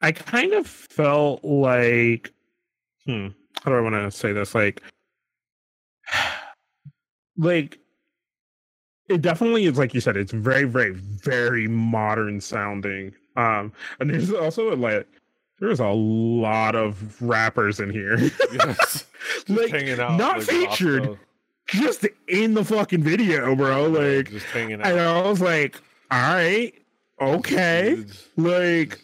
[0.00, 2.32] I kind of felt like
[3.06, 3.28] hmm
[3.62, 4.82] how do I want to say this like
[7.36, 7.78] like
[9.08, 14.32] it definitely is like you said it's very very very modern sounding um and there's
[14.32, 15.06] also like
[15.60, 18.16] there's a lot of rappers in here
[18.52, 19.04] yes.
[19.48, 21.18] Like, hanging out, not like, featured,
[21.66, 24.86] just in the fucking video bro like just hanging out.
[24.86, 26.74] and I was like, all right,
[27.20, 28.04] okay.
[28.36, 29.00] Like,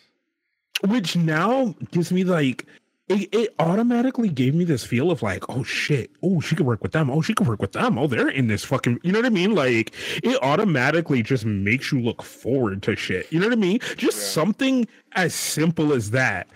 [0.87, 2.67] which now gives me like,
[3.09, 6.83] it, it automatically gave me this feel of like, oh shit, oh, she could work
[6.83, 7.11] with them.
[7.11, 7.99] Oh, she could work with them.
[7.99, 9.55] Oh, they're in this fucking, you know what I mean?
[9.55, 13.31] Like, it automatically just makes you look forward to shit.
[13.31, 13.81] You know what I mean?
[13.97, 14.25] Just Yeah.
[14.25, 16.49] something as simple as that.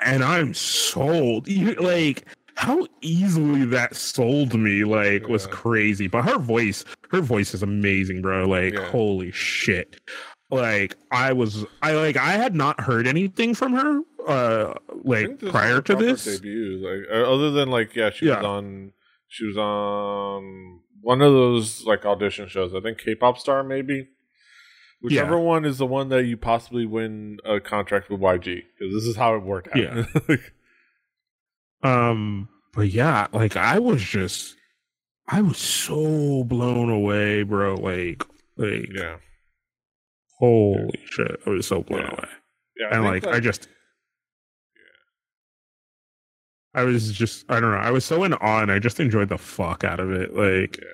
[0.00, 1.48] And I'm sold.
[1.48, 6.06] You, like, how easily that sold me, like, was crazy.
[6.06, 8.46] But her voice, her voice is amazing, bro.
[8.46, 8.84] Like, Yeah.
[8.90, 10.00] holy shit.
[10.50, 15.40] Like, I was, I like, I had not heard anything from her, uh, like think
[15.40, 16.24] this is prior to this.
[16.24, 18.92] Debut, like uh, other than like yeah, she was on
[19.26, 22.74] she was on one of those like audition shows.
[22.74, 24.08] I think K-pop Star maybe.
[25.00, 25.42] Whichever Yeah.
[25.42, 28.42] one is the one that you possibly win a contract with YG
[28.78, 29.76] because this is how it worked out.
[29.76, 30.04] Yeah.
[31.82, 34.56] Um, but yeah, like I was just,
[35.28, 37.74] I was so blown away, bro.
[37.76, 38.24] Like,
[38.56, 39.16] like, yeah,
[40.38, 42.10] holy shit, I was so blown Yeah.
[42.12, 42.28] away.
[42.78, 42.86] yeah.
[42.92, 43.68] and think like, I just,
[46.74, 49.30] I was just, I don't know, I was so in awe, and I just enjoyed
[49.30, 50.34] the fuck out of it.
[50.34, 50.88] Like, yeah,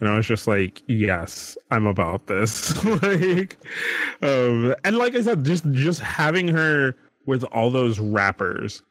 [0.00, 2.84] and I was just like, yes, I'm about this.
[3.02, 3.56] like,
[4.20, 8.82] um, and like I said, just just having her with all those rappers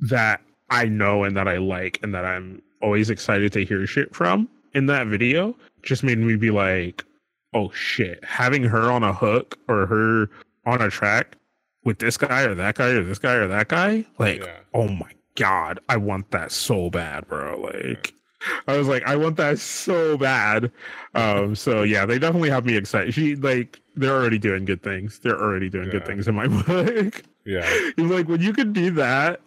[0.00, 4.14] that I know and that I like and that I'm always excited to hear shit
[4.14, 7.04] from in that video just made me be like,
[7.54, 10.30] oh shit, having her on a hook or her
[10.64, 11.36] on a track
[11.84, 14.58] with this guy or that guy or this guy or that guy, like, yeah.
[14.74, 17.60] oh my god, I want that so bad, bro.
[17.60, 18.14] Like
[18.66, 20.70] I was like, I want that so bad.
[21.14, 23.14] Um, so yeah, they definitely have me excited.
[23.14, 25.18] She like they're already doing good things.
[25.18, 27.22] They're already doing good things in my book.
[27.44, 29.40] yeah, He's like, when you can do that,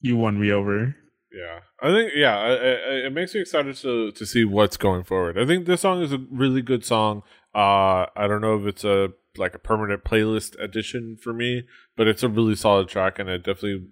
[0.00, 0.94] you won me over.
[1.32, 1.60] Yeah.
[1.82, 5.38] I think yeah, I, I, it makes me excited to to see what's going forward.
[5.38, 7.22] I think this song is a really good song.
[7.54, 11.64] Uh, I don't know if it's a like a permanent playlist addition for me,
[11.96, 13.86] but it's a really solid track, and I definitely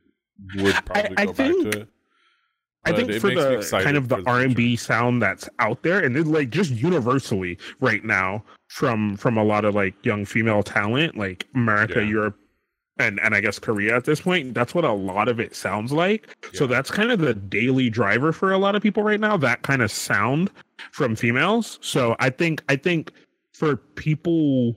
[0.57, 1.88] would probably I go think- back to it.
[2.85, 5.98] I think it for the kind of the R and B sound that's out there,
[6.03, 10.62] and it's like just universally right now from from a lot of like young female
[10.62, 12.09] talent, like America, Yeah.
[12.09, 12.37] Europe,
[12.99, 14.55] and and I guess Korea at this point.
[14.55, 16.37] That's what a lot of it sounds like.
[16.53, 19.37] So that's kind of the daily driver for a lot of people right now.
[19.37, 20.51] That kind of sound
[20.93, 21.79] from females.
[21.83, 23.13] So I think I think
[23.53, 24.77] for people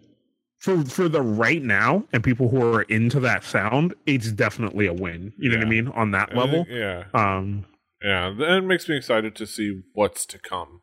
[0.59, 4.93] for for the right now and people who are into that sound, it's definitely a
[4.93, 5.33] win.
[5.37, 6.65] You know what I mean on that think- level.
[6.69, 7.65] yeah, Um,
[8.03, 8.27] yeah.
[8.27, 10.81] And it makes me excited to see what's to come.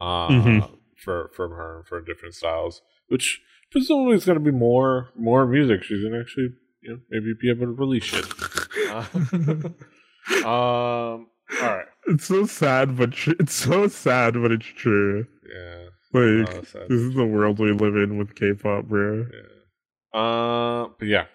[0.00, 0.70] Uh, Mhm.
[0.96, 5.82] for from her for different styles, which presumably is going to be more more music.
[5.82, 6.50] She's going to actually
[6.82, 8.26] you know maybe be able to release it.
[10.44, 11.26] Uh, um.
[11.62, 11.86] All right.
[12.06, 15.26] It's so sad, but tr- it's so sad, but it's true.
[15.48, 15.86] Yeah.
[16.12, 16.82] Like sad.
[16.88, 19.26] this is the world we live in with K-pop, bro.
[19.32, 20.20] Yeah.
[20.20, 21.26] Uh, but yeah.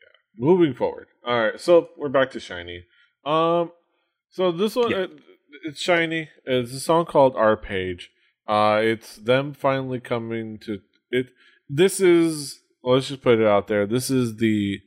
[0.00, 0.08] Yeah.
[0.36, 1.08] Moving forward.
[1.26, 1.60] All right.
[1.60, 2.82] So we're back to SHINee.
[3.24, 3.72] Um,
[4.30, 4.96] so this one, Yeah.
[4.98, 5.06] uh,
[5.64, 6.28] it's SHINee.
[6.44, 8.10] It's a song called Our Page.
[8.46, 10.78] Uh, it's them finally coming to
[11.10, 11.26] it.
[11.68, 13.86] This is, well, let's just put it out there.
[13.86, 14.80] This is the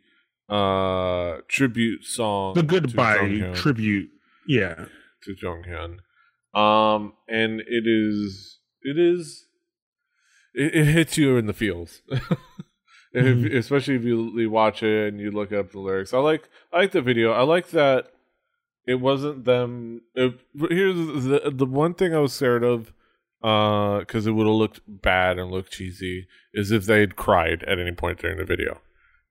[0.49, 4.09] uh tribute song The goodbye tribute.
[4.47, 4.85] Yeah,
[5.23, 5.99] to Jonghyun.
[6.59, 9.45] Um, and it is it is
[10.53, 12.01] it, it hits you in the feels.
[13.13, 13.55] If- Mhm.
[13.57, 16.13] especially if you, you watch it and you look up the lyrics.
[16.13, 17.33] I like I like the video.
[17.33, 18.07] I like that
[18.87, 20.01] it wasn't them.
[20.15, 22.93] It, here's the the one thing I was scared of,
[23.41, 27.79] because it would have looked bad and looked cheesy, is if they had cried at
[27.79, 28.79] any point during the video,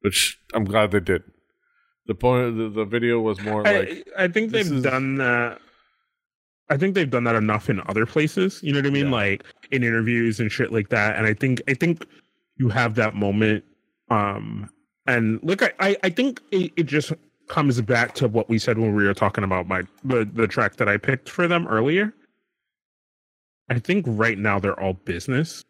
[0.01, 1.23] which I'm glad they did.
[2.07, 5.61] The point the, the video was more like I, I think they've is- done that.
[6.69, 8.61] I think they've done that enough in other places.
[8.63, 9.13] You know what I mean, Yeah.
[9.13, 11.17] like in interviews and shit like that.
[11.17, 12.07] And I think I think
[12.57, 13.65] you have that moment.
[14.09, 14.69] Um,
[15.07, 17.13] and look, I I, I think it, it just
[17.49, 20.77] comes back to what we said when we were talking about my the the track
[20.77, 22.13] that I picked for them earlier.
[23.71, 25.65] I think right now they're all business.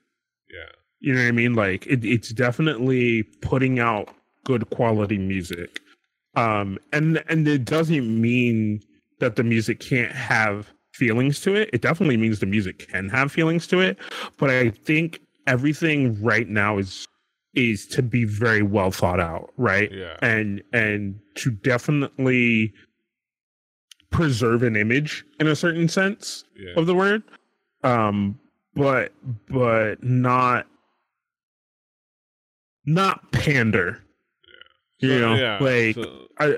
[0.51, 0.59] yeah.
[1.03, 1.55] You know what I mean?
[1.55, 4.09] Like it, it's definitely putting out
[4.45, 5.81] good quality music.
[6.35, 8.83] Um and and it doesn't mean
[9.21, 11.71] that the music can't have feelings to it.
[11.73, 13.99] It definitely means the music can have feelings to it,
[14.39, 17.07] but I think everything right now is
[17.55, 19.91] is to be very well thought out, right?
[19.93, 20.17] Yeah.
[20.23, 22.73] And and to definitely
[24.11, 26.73] preserve an image in a certain sense Yeah.
[26.77, 27.23] of the word
[27.83, 28.39] um
[28.75, 29.13] but
[29.49, 30.67] but not
[32.87, 34.03] not pander
[34.99, 35.09] yeah.
[35.09, 36.57] you So, know yeah, like so- i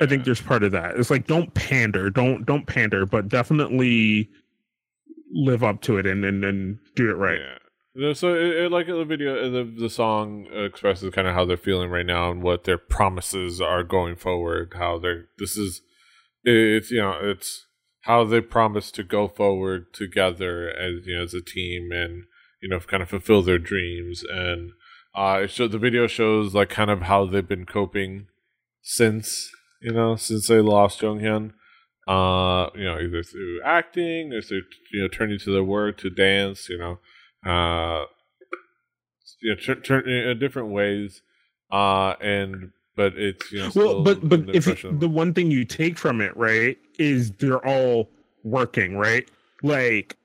[0.00, 4.28] i think there's part of that it's like don't pander don't don't pander but definitely
[5.32, 7.38] live up to it and and, and do it right
[7.94, 8.12] Yeah.
[8.14, 11.90] So, it, it, like the video, the the song expresses kind of how they're feeling
[11.90, 14.74] right now and what their promises are going forward.
[14.78, 15.82] How they're this is,
[16.44, 17.66] it's you know, it's
[18.02, 22.24] how they promise to go forward together as you know as a team and
[22.62, 24.72] you know kind of fulfill their dreams and
[25.14, 28.26] uh, it show the video shows like kind of how they've been coping
[28.82, 29.50] since
[29.82, 31.52] you know since they lost Jonghyun.
[32.08, 36.10] Uh, you know, either through acting or through you know turning to their work to
[36.10, 36.68] dance.
[36.68, 36.98] You know,
[37.44, 38.06] uh,
[39.40, 41.22] you know, turn, turn in different ways.
[41.70, 45.50] Uh, and but it's you know well, but but the if it, the one thing
[45.50, 48.08] you take from it, right, is they're all
[48.44, 49.26] working, right?
[49.62, 50.16] Like,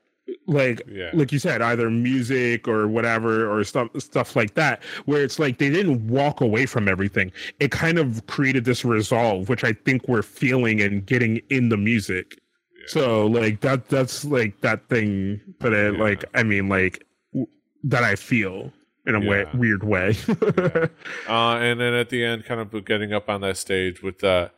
[0.46, 5.22] like yeah like you said, either music or whatever or stuff stuff like that, where
[5.22, 7.32] it's like they didn't walk away from everything.
[7.60, 11.76] It kind of created this resolve, which I think we're feeling and getting in the
[11.76, 12.38] music.
[12.78, 12.84] Yeah.
[12.88, 15.98] So like that that's like that thing but I Yeah.
[16.06, 17.48] like I mean like w-
[17.84, 18.72] that I feel
[19.06, 20.16] in a way weird way.
[20.28, 20.86] Yeah.
[21.28, 24.48] uh, and then at the end, kind of getting up on that stage with uh,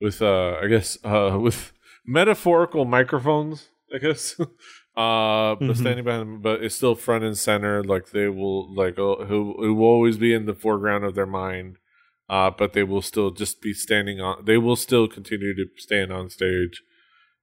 [0.00, 1.72] with uh, I guess uh, with
[2.04, 4.38] metaphorical microphones, I guess.
[4.96, 5.76] uh, but Mhm.
[5.76, 7.82] standing behind them, but it's still front and center.
[7.82, 11.26] Like they will, like uh, who who will always be in the foreground of their
[11.26, 11.78] mind.
[12.26, 14.46] Uh, but they will still just be standing on.
[14.46, 16.82] They will still continue to stand on stage.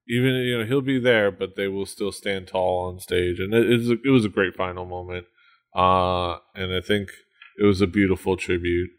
[0.08, 3.54] Even you know he'll be there, but they will still stand tall on stage, and
[3.54, 5.26] it, it was a, it was a great final moment.
[5.74, 7.10] Uh, and I think
[7.58, 8.90] it was a beautiful tribute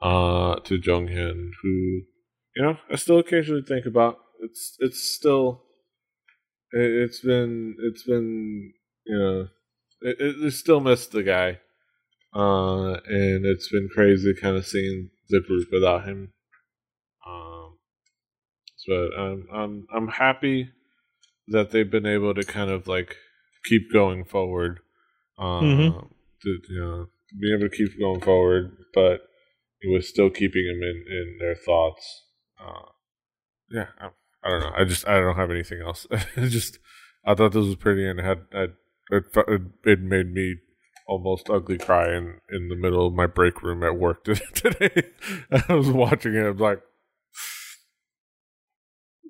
[0.00, 2.02] uh, to Jonghyun, who
[2.56, 4.18] you know I still occasionally think about.
[4.40, 5.62] It's it's still
[6.72, 8.72] it, it's been it's been
[9.06, 9.48] you know
[10.00, 11.60] it, it, I still miss the guy,
[12.34, 16.32] uh, and it's been crazy kind of seeing the group without him.
[17.26, 17.78] Um,
[18.86, 20.70] but I'm I'm I'm happy
[21.48, 23.16] that they've been able to kind of like
[23.64, 24.80] keep going forward.
[25.42, 26.10] Um, Mhm.
[26.42, 27.06] to, you know,
[27.40, 29.22] be able to keep going forward, but
[29.80, 32.24] it was still keeping them in in their thoughts.
[32.60, 32.90] Uh,
[33.70, 34.10] yeah, I,
[34.44, 34.72] I don't know.
[34.76, 36.06] I just I don't have anything else.
[36.36, 36.78] Just
[37.24, 38.74] I thought this was pretty and had had
[39.10, 40.56] it, it, it made me
[41.06, 44.24] almost ugly cry in, in the middle of my break room at work
[44.54, 45.10] today.
[45.68, 46.46] I was watching it.
[46.46, 46.80] I was like,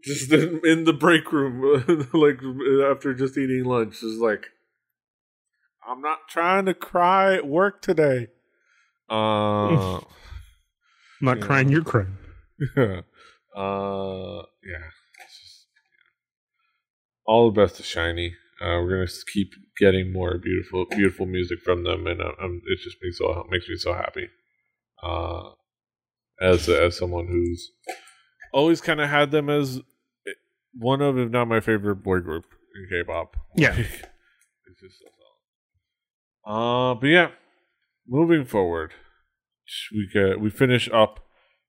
[0.05, 2.41] just in, the break room, like
[2.91, 4.47] after just eating lunch, just like,
[5.87, 8.29] I'm not trying to cry at work today.
[9.11, 10.03] Uh, I'm
[11.21, 11.43] not Yeah.
[11.45, 12.17] crying, you're crying.
[12.77, 13.03] uh,
[13.57, 14.89] yeah.
[15.29, 15.67] Just,
[17.27, 18.33] all the best to SHINee.
[18.61, 22.79] Uh, we're gonna keep getting more beautiful, beautiful music from them, and uh, um, it
[22.79, 24.29] just makes so makes me so happy.
[25.03, 25.51] Uh,
[26.41, 27.73] as as someone who's
[28.53, 29.81] always kind of had them as
[30.75, 32.45] one of, if not my favorite boy group
[32.77, 33.37] in K-pop.
[33.57, 33.75] Yeah.
[33.77, 35.03] It's just.
[36.45, 37.31] Uh, but yeah,
[38.07, 38.93] moving forward,
[39.93, 41.21] we get we finish up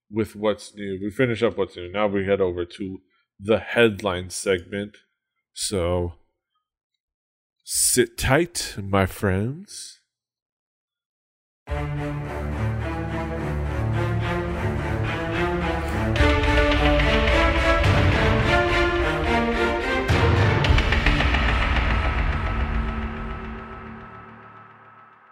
[0.09, 0.99] with what's new.
[1.01, 1.91] We finish up what's new.
[1.91, 2.97] Now we head over to
[3.39, 4.97] the headline segment.
[5.53, 6.13] So
[7.63, 9.99] sit tight, my friends.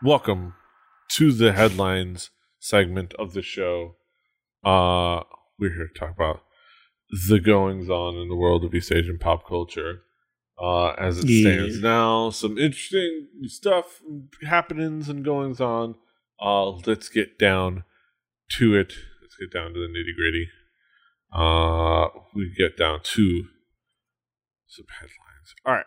[0.03, 0.55] Welcome
[1.11, 3.95] to the headlines segment of the show.
[4.63, 5.21] Uh,
[5.59, 6.41] we're here to talk about
[7.29, 10.01] the goings on in the world of East Asian pop culture
[10.61, 11.41] uh, as it Yeah.
[11.55, 12.29] stands now.
[12.31, 14.01] Some interesting stuff,
[14.43, 15.95] happenings, and goings on.
[16.41, 17.83] Uh, let's get down
[18.57, 18.93] to it.
[19.21, 20.49] Let's get down to the nitty gritty.
[21.33, 23.43] Uh, we get down to
[24.67, 25.55] some headlines.
[25.65, 25.85] All right.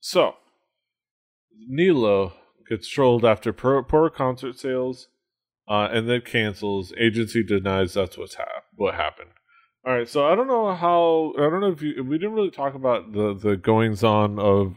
[0.00, 0.34] So,
[1.68, 2.32] Nilo
[2.68, 5.08] gets trolled after poor, concert sales,
[5.68, 6.92] uh, and then cancels.
[6.98, 9.30] Agency denies that's what's hap- what happened.
[9.86, 11.32] All right, so I don't know how.
[11.36, 12.04] I don't know if you.
[12.04, 14.74] We didn't really talk about the the goings on of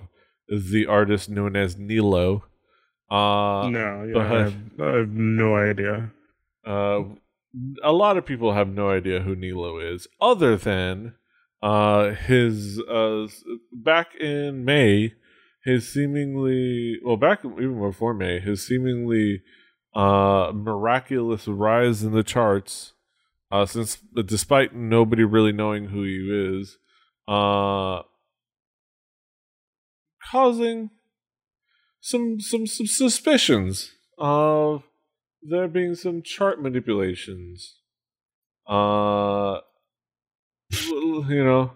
[0.48, 2.44] the artist known as Nilo.
[3.10, 6.12] Uh, no, yeah, I, have, I have no idea.
[6.66, 7.02] uh,
[7.84, 11.16] a lot of people have no idea who Nilo is, other than
[11.62, 13.28] uh, his uh,
[13.74, 15.14] back in May,
[15.64, 19.42] his seemingly well back even before May, his seemingly
[19.96, 22.94] uh, miraculous rise in the charts.
[23.52, 26.78] Uh, since despite nobody really knowing who he is,
[27.28, 28.02] uh,
[30.32, 30.90] causing
[32.00, 34.84] some some some suspicions of
[35.42, 37.78] there being some chart manipulations.
[38.68, 39.60] Uh,
[40.72, 41.72] you know,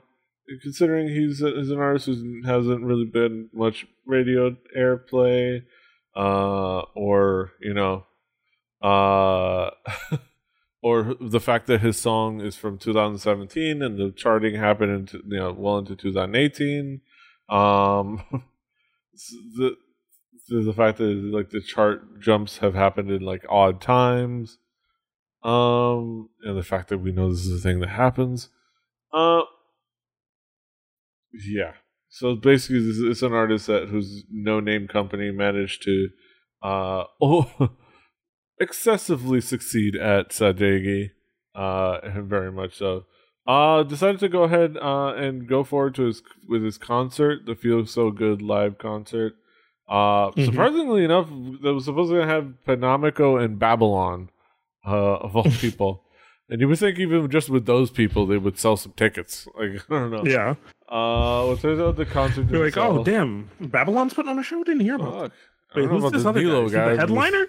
[0.61, 5.63] considering he's, a, he's an artist who hasn't really been much radio airplay,
[6.15, 8.05] uh, or you know,
[8.81, 9.71] uh,
[10.81, 15.37] or the fact that his song is from 2017 and the charting happened into you
[15.37, 17.01] know well into 2018.
[17.49, 18.23] Um,
[19.57, 19.75] the
[20.49, 24.59] the, fact that like the chart jumps have happened in like odd times
[25.43, 28.49] um and the fact that we know this is a thing that happens
[29.13, 29.41] uh
[31.47, 31.73] yeah
[32.09, 36.09] so basically this it's an artist that whose no name company managed to
[36.63, 37.69] uh oh
[38.59, 41.11] excessively succeed at sajaegi,
[41.55, 43.05] uh, and very much so.
[43.47, 47.55] Uh, decided to go ahead uh, and go forward to his with his concert, the
[47.55, 49.33] Feel So Good live concert.
[49.88, 50.45] Uh, Mhm.
[50.45, 51.27] surprisingly enough,
[51.61, 54.29] that was supposed to have Panamico and Babylon,
[54.88, 56.03] uh, of all people.
[56.49, 59.47] And you would think even just with those people, they would sell some tickets.
[59.59, 60.23] Like I don't know.
[60.25, 60.55] Yeah.
[60.88, 62.49] Uh, well, turns out the concert.
[62.49, 64.63] You're like, oh damn, Babylon's putting on a show.
[64.63, 65.13] Didn't hear about.
[65.13, 65.31] Fuck.
[65.75, 66.45] Wait, who's this the other guy?
[66.47, 66.93] Nilo Is he guy.
[66.93, 67.45] the headliner?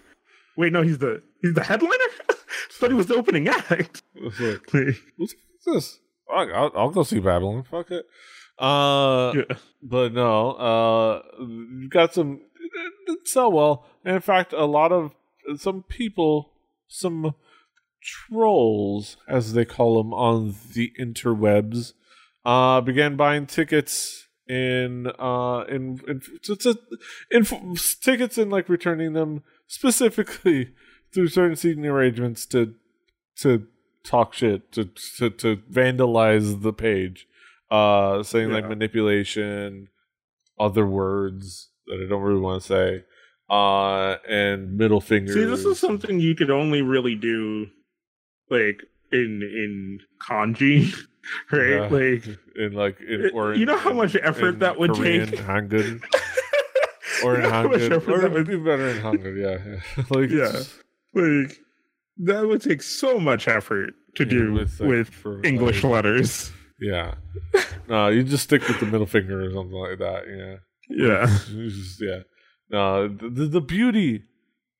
[0.56, 1.94] Wait, no, he's the he's the headliner.
[2.72, 3.70] Thought he was the opening act.
[3.70, 4.02] Like,
[5.16, 5.34] what's
[5.66, 5.98] this?
[6.28, 7.62] Fuck, I'll, I'll go see Babylon.
[7.62, 8.06] Fuck it.
[8.58, 9.56] Uh, yeah.
[9.82, 12.40] but no, uh, you got some.
[12.58, 13.86] It, it sell well.
[14.04, 15.12] And in fact, a lot of
[15.58, 16.52] some people,
[16.88, 17.34] some
[18.02, 21.92] trolls, as they call them on the interwebs,
[22.46, 26.22] uh, began buying tickets in uh in in,
[27.32, 27.44] in
[28.00, 30.70] tickets and like returning them specifically
[31.12, 32.74] through certain seating arrangements to
[33.36, 33.66] to
[34.04, 34.84] talk shit to
[35.18, 37.26] to, to vandalize the page.
[37.70, 39.88] Uh saying like manipulation
[40.58, 43.04] other words that i don't really want to say.
[43.50, 47.66] Uh and middle fingers See, this is something you could only really do,
[48.48, 50.94] like in in kanji,
[51.52, 51.68] right?
[51.70, 51.88] Yeah.
[51.88, 55.40] Like, in like in, or you know how much effort in that would Korean, take?
[55.40, 56.02] Hangul
[57.24, 60.62] or in You know Hangul or that would- be better in Hangul yeah like Yeah.
[61.14, 61.58] like
[62.18, 65.92] that would take so much effort to Yeah, do with, with, like, for, English like-
[65.92, 66.52] letters.
[66.80, 67.14] yeah
[67.88, 70.56] no you just stick with the middle finger or something like that yeah
[70.88, 72.20] Yeah, just- yeah.
[72.70, 74.24] No, the the beauty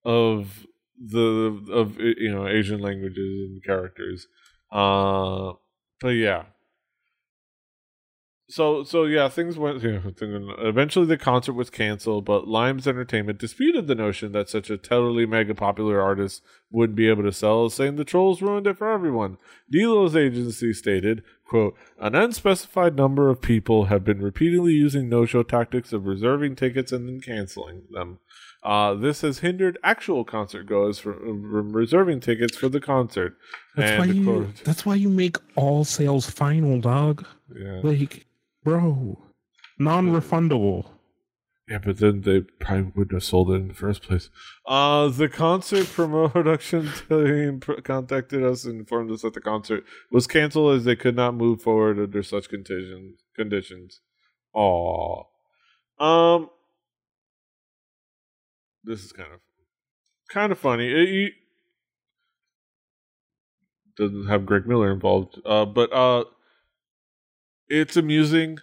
[0.04, 0.66] of
[0.98, 3.16] the of you know Asian languages
[3.48, 4.26] and characters.
[4.72, 5.52] Uh,
[6.00, 6.44] but yeah.
[8.48, 9.82] So so yeah, things went.
[9.82, 14.70] You know, eventually, the concert was canceled, but Limez Entertainment disputed the notion that such
[14.70, 18.78] a totally mega popular artist wouldn't be able to sell, saying the trolls ruined it
[18.78, 19.38] for everyone.
[19.72, 25.92] Delo's agency stated, quote, an unspecified number of people have been repeatedly using no-show tactics
[25.92, 28.20] of reserving tickets and then canceling them.
[28.66, 33.36] Uh, this has hindered actual concert goers from, reserving tickets for the concert.
[33.76, 34.24] that's And why you.
[34.24, 37.24] quote- That's why you make all sales final, dog.
[37.54, 37.80] Yeah.
[37.84, 38.26] Like,
[38.64, 39.18] bro,
[39.78, 40.90] non-refundable.
[41.68, 44.30] Yeah, but then they probably wouldn't have sold it in the first place.
[44.66, 50.76] Uh, the concert production team contacted us and informed us that the concert was canceled
[50.76, 53.20] as they could not move forward under such conditions.
[53.36, 54.00] Conditions.
[54.54, 55.24] Aw.
[55.98, 56.50] Um.
[58.86, 59.40] This is kind of
[60.30, 60.88] kind of funny.
[60.88, 61.32] It,
[63.96, 66.24] doesn't have Greg Miller involved, uh, but uh,
[67.68, 68.58] it's amusing.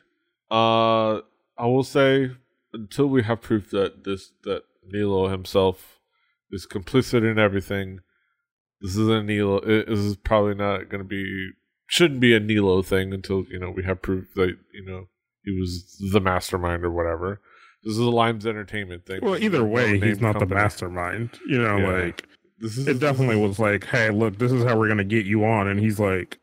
[0.51, 1.21] Uh,
[1.57, 2.31] I will say
[2.71, 5.99] until we have proof that this that Nilo himself
[6.51, 7.99] is complicit in everything,
[8.79, 9.57] this is a Nilo.
[9.57, 11.51] It, this is probably not going to be
[11.87, 15.07] shouldn't be a Nilo thing until you know we have proof that you know
[15.43, 17.41] he was the mastermind or whatever.
[17.83, 19.19] This is a Limez Entertainment thing.
[19.21, 21.31] Well, either way, he's not the mastermind.
[21.47, 22.05] You know, Yeah.
[22.05, 22.27] like
[22.59, 25.43] This is it definitely was like, hey, look, this is how we're gonna get you
[25.45, 26.39] on, and he's like,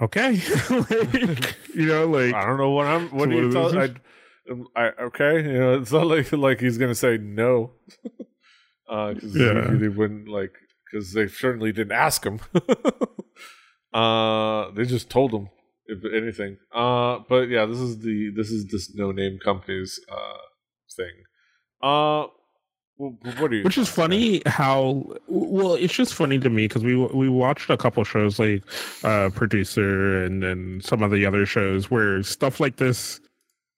[0.00, 0.32] okay,
[0.70, 3.08] like, you know, like I don't know what I'm.
[3.10, 5.42] What So do you is I, um, I okay.
[5.44, 7.72] You know, it's not like like he's gonna say no.
[8.88, 9.68] uh, cause Yeah.
[9.70, 10.54] they wouldn't like
[10.90, 12.40] because they certainly didn't ask him.
[13.94, 15.48] uh, they just told him
[15.88, 16.58] if anything.
[16.72, 20.38] Uh, but yeah, this is the this is this no name company's uh
[20.96, 21.12] thing.
[21.82, 22.26] Uh,
[22.98, 23.62] what do you?
[23.64, 27.76] which is funny how well it's just funny to me because we we watched a
[27.76, 28.64] couple shows like
[29.04, 33.20] uh producer and and some of the other shows where stuff like this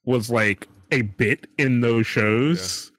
[0.06, 2.90] was like a bit in those shows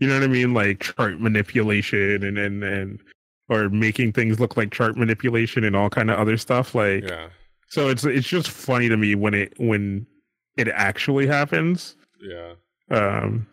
[0.00, 3.00] you know what i mean like chart manipulation and and and
[3.48, 7.28] or making things look like chart manipulation and all kind of other stuff like Yeah,
[7.70, 10.06] so it's it's just funny to me when it when
[10.56, 11.96] it actually happens.
[12.20, 12.52] Yeah.
[12.90, 13.46] um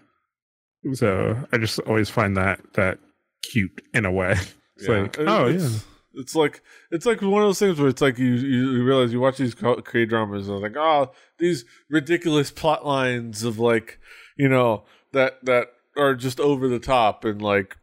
[0.94, 3.00] so i just always find that that
[3.44, 4.36] cute in a way.
[4.80, 5.00] It's Yeah.
[5.02, 5.80] like It- oh it's, yeah.
[6.20, 6.62] It's like
[6.92, 9.56] it's like one of those things where it's like you you, realize you watch these
[9.56, 14.00] K dramas and it's like oh these ridiculous plot lines of like
[14.36, 17.78] you know that that are just over the top and like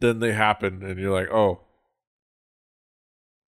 [0.00, 1.60] then they happen and you're like oh.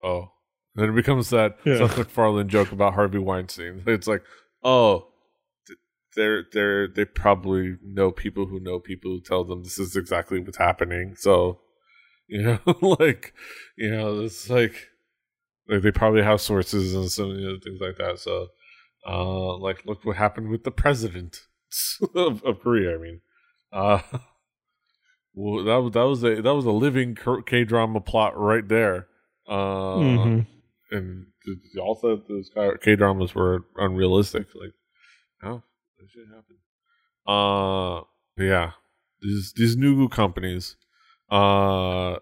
[0.02, 0.32] Oh
[0.74, 1.78] then it becomes that Yeah.
[1.78, 3.82] Seth MacFarlane joke about Harvey Weinstein.
[3.86, 4.22] It's like
[4.62, 5.08] oh
[6.16, 10.40] they're they're they probably know people who know people who tell them this is exactly
[10.40, 11.60] what's happening so
[12.28, 12.58] you know
[13.00, 13.32] like
[13.76, 14.88] you know it's like
[15.68, 18.48] like they probably have sources and some you know, things like that so
[19.08, 21.42] uh like look what happened with the president
[22.16, 23.20] of, of korea i mean
[23.72, 24.00] uh
[25.32, 27.16] Well, that was that was a that was a living
[27.46, 29.06] K drama plot right there.
[29.48, 30.40] Uh, mm-hmm.
[30.90, 31.26] And
[31.74, 32.50] y'all said those
[32.82, 34.46] K dramas were unrealistic.
[34.54, 34.72] Like,
[35.42, 35.62] oh,
[35.98, 36.56] that should happen.
[37.26, 38.02] Uh,
[38.36, 38.72] yeah,
[39.20, 40.76] these these new companies,
[41.30, 42.16] uh,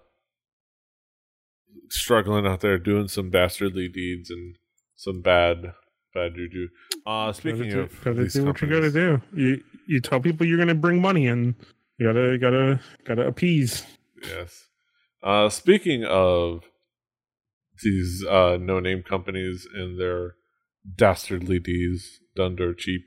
[1.88, 4.56] struggling out there doing some dastardly deeds and
[4.96, 5.72] some bad
[6.12, 6.68] bad juju.
[7.06, 9.22] Uh, speaking gotta of, do, gotta do what you gotta do.
[9.34, 11.54] You you tell people you're gonna bring money in.
[11.98, 13.86] You gotta gotta gotta appease.
[14.22, 14.66] Yes.
[15.22, 16.64] Uh, speaking of
[17.82, 20.34] these uh, no name companies and their
[20.96, 23.06] dastardly deeds done dirt cheap.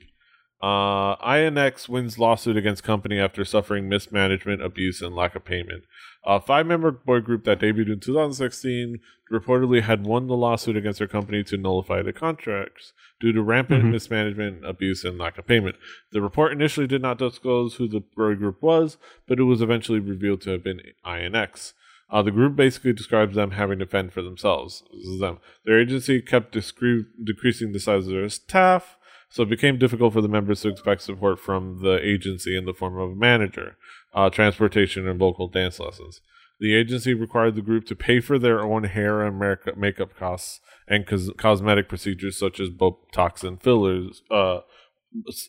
[0.62, 5.82] Uh, INX wins lawsuit against company after suffering mismanagement, abuse, and lack of payment.
[6.24, 9.00] A five member boy group that debuted in 2016
[9.32, 13.82] reportedly had won the lawsuit against their company to nullify the contracts due to rampant
[13.82, 13.92] mm-hmm.
[13.92, 15.74] mismanagement, abuse, and lack of payment.
[16.12, 19.98] The report initially did not disclose who the boy group was, but it was eventually
[19.98, 21.72] revealed to have been INX.
[22.12, 24.84] Uh, the group basically describes them having to fend for themselves.
[24.92, 25.38] This is them.
[25.64, 28.96] Their agency kept discre- decreasing the size of their staff
[29.32, 32.74] so it became difficult for the members to expect support from the agency in the
[32.74, 33.78] form of a manager,
[34.12, 36.20] uh, transportation, and local dance lessons.
[36.60, 39.38] The agency required the group to pay for their own hair and
[39.74, 44.22] makeup costs and cos- cosmetic procedures such as Botox and fillers.
[44.30, 44.60] Uh,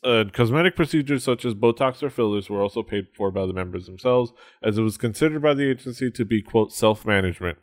[0.04, 3.86] uh, cosmetic procedures such as Botox or fillers were also paid for by the members
[3.86, 7.58] themselves, as it was considered by the agency to be, quote, self management.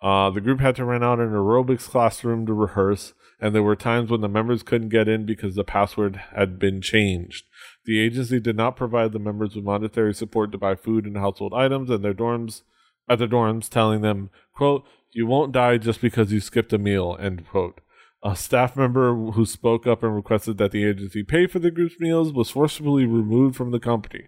[0.00, 3.76] Uh, the group had to rent out an aerobics classroom to rehearse, and there were
[3.76, 7.46] times when the members couldn't get in because the password had been changed.
[7.84, 11.54] The agency did not provide the members with monetary support to buy food and household
[11.54, 12.62] items and their dorms
[13.08, 17.16] at their dorms, telling them, quote, you won't die just because you skipped a meal,
[17.18, 17.80] end quote.
[18.22, 22.00] A staff member who spoke up and requested that the agency pay for the group's
[22.00, 24.26] meals was forcibly removed from the company.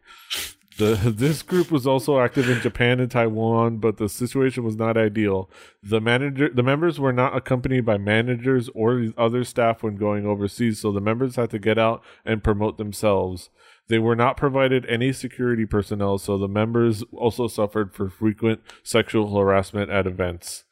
[0.80, 4.96] The, this group was also active in Japan and Taiwan, but the situation was not
[4.96, 5.50] ideal.
[5.82, 10.80] The manager, the members were not accompanied by managers or other staff when going overseas,
[10.80, 13.50] so the members had to get out and promote themselves.
[13.88, 19.36] They were not provided any security personnel, so the members also suffered for frequent sexual
[19.36, 20.64] harassment at events.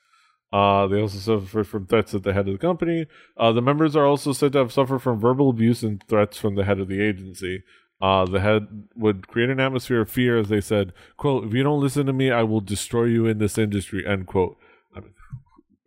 [0.53, 3.07] Uh, they also suffered from threats at the head of the company.
[3.37, 6.55] Uh, the members are also said to have suffered from verbal abuse and threats from
[6.55, 7.63] the head of the agency.
[8.01, 11.63] Uh, the head would create an atmosphere of fear, as they said, "quote If you
[11.63, 14.57] don't listen to me, I will destroy you in this industry." End quote.
[14.95, 15.15] I mean,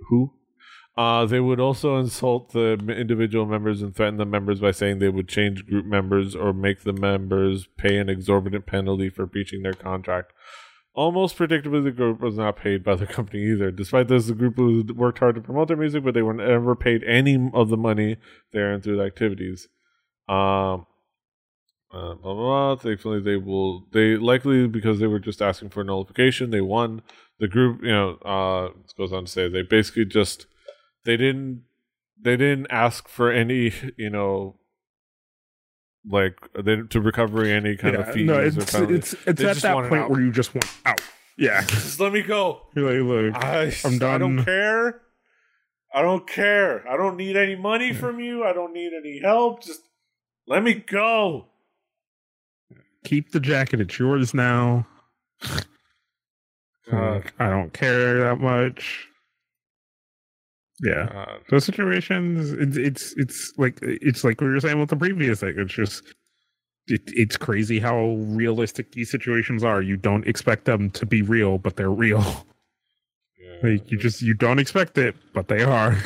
[0.09, 0.33] who?
[0.97, 5.09] Uh, they would also insult the individual members and threaten the members by saying they
[5.09, 9.73] would change group members or make the members pay an exorbitant penalty for breaching their
[9.73, 10.33] contract.
[10.93, 13.71] Almost predictably, the group was not paid by the company either.
[13.71, 14.57] Despite this, the group
[14.95, 18.17] worked hard to promote their music, but they were never paid any of the money
[18.51, 19.69] they earned through the activities.
[20.27, 20.85] Um,
[21.93, 22.75] uh, blah, blah, blah.
[22.75, 23.87] Thankfully, they will.
[23.91, 26.51] They likely because they were just asking for nullification.
[26.51, 27.01] They won.
[27.39, 30.45] The group, you know, uh, goes on to say they basically just
[31.05, 31.63] they didn't
[32.21, 34.57] they didn't ask for any, you know,
[36.09, 38.25] like they, to recovery any kind yeah, of fees.
[38.25, 41.01] No, it's it's it's at that point where you just want out.
[41.37, 42.61] Yeah, just let me go.
[42.75, 44.15] You're like, look, I, am done.
[44.15, 45.01] I don't care.
[45.93, 46.87] I don't care.
[46.87, 47.97] I don't need any money yeah.
[47.97, 48.43] from you.
[48.43, 49.63] I don't need any help.
[49.63, 49.81] Just
[50.47, 51.47] let me go
[53.03, 53.81] keep the jacket.
[53.81, 54.87] It's yours now.
[56.91, 59.07] Uh, I don't care that much.
[60.83, 62.51] Yeah, uh, those situations.
[62.51, 65.53] It's it's it's like it's like we were saying with the previous thing.
[65.57, 66.03] It's just
[66.87, 69.81] it, it's crazy how realistic these situations are.
[69.81, 72.23] You don't expect them to be real, but they're real.
[73.39, 75.97] Yeah, like you just you don't expect it, but they are.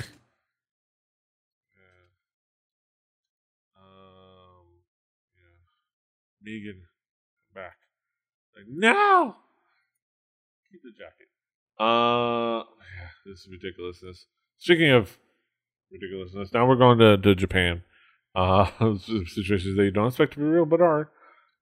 [6.46, 7.78] Negan, come back.
[8.56, 9.36] Like, no!
[10.72, 11.28] Keep the jacket.
[11.80, 14.28] Uh, yeah, this is ridiculousness.
[14.58, 15.18] Speaking of
[15.92, 17.84] ridiculousness, now we're going to, to Japan.
[18.34, 18.66] Uh,
[18.98, 21.10] situations that you don't expect to be real, but are.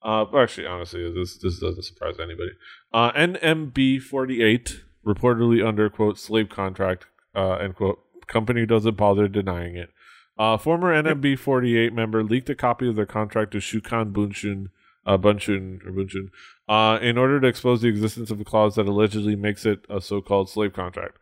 [0.01, 2.51] Uh, actually, honestly, this this doesn't surprise anybody.
[2.91, 9.27] Uh, NMB forty eight reportedly under quote slave contract uh, end quote company doesn't bother
[9.27, 9.89] denying it.
[10.37, 14.69] Uh, former NMB 48 member leaked a copy of their contract to Shukan Bunshun,
[15.05, 16.29] uh, Bunshun or Bunshun,
[16.67, 20.01] uh, in order to expose the existence of a clause that allegedly makes it a
[20.01, 21.17] so-called slave contract.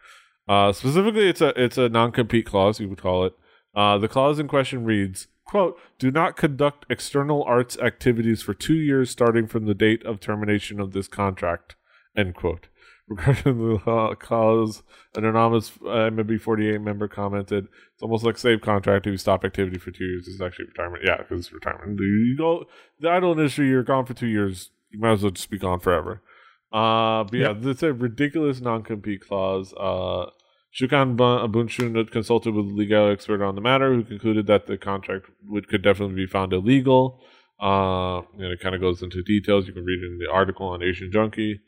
[0.48, 3.34] Uh, specifically, it's a it's a non-compete clause, you would call it.
[3.76, 8.76] Uh, the clause in question reads, "quote Do not conduct external arts activities for two
[8.76, 11.76] years starting from the date of termination of this contract."
[12.16, 12.68] End quote.
[13.08, 14.84] Regarding the clause,
[15.16, 19.06] an anonymous uh, NMB 48 member commented, "It's almost like save contract.
[19.06, 21.04] If you stop activity for two years, it's actually retirement.
[21.06, 22.00] Yeah, because it's retirement.
[22.00, 22.66] You go
[23.00, 23.68] the idol industry.
[23.68, 24.70] You're gone for two years.
[24.90, 26.22] You might as well just be gone forever."
[26.72, 29.74] Uh, but yeah, it's a ridiculous non-compete clause.
[29.74, 30.30] Uh,
[30.74, 35.26] Shukan Bunshun consulted with a legal expert on the matter, who concluded that the contract
[35.46, 37.22] would could definitely be found illegal.
[37.62, 39.68] Uh, and it kind of goes into details.
[39.68, 41.60] You can read it in the article on Asian Junkie.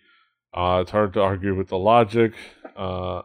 [0.54, 2.34] Uh, it's hard to argue with the logic.
[2.76, 3.22] Uh,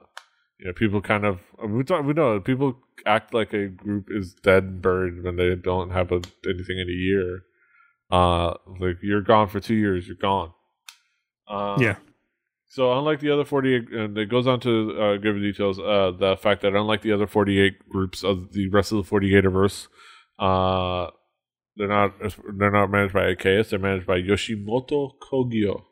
[0.58, 4.34] you know, people kind of we talk, we know people act like a group is
[4.34, 7.42] dead and buried when they don't have a, anything in a year.
[8.10, 10.52] Uh, like you're gone for two years, you're gone.
[11.48, 11.96] Uh, yeah.
[12.70, 16.36] So unlike the other 48, and it goes on to uh, give details, uh, the
[16.36, 19.88] fact that unlike the other 48 groups of the rest of the 48verse,
[20.38, 21.10] uh,
[21.76, 22.14] they're not
[22.58, 23.70] they're not managed by AKS.
[23.70, 25.84] They're managed by Yoshimoto Kogyo,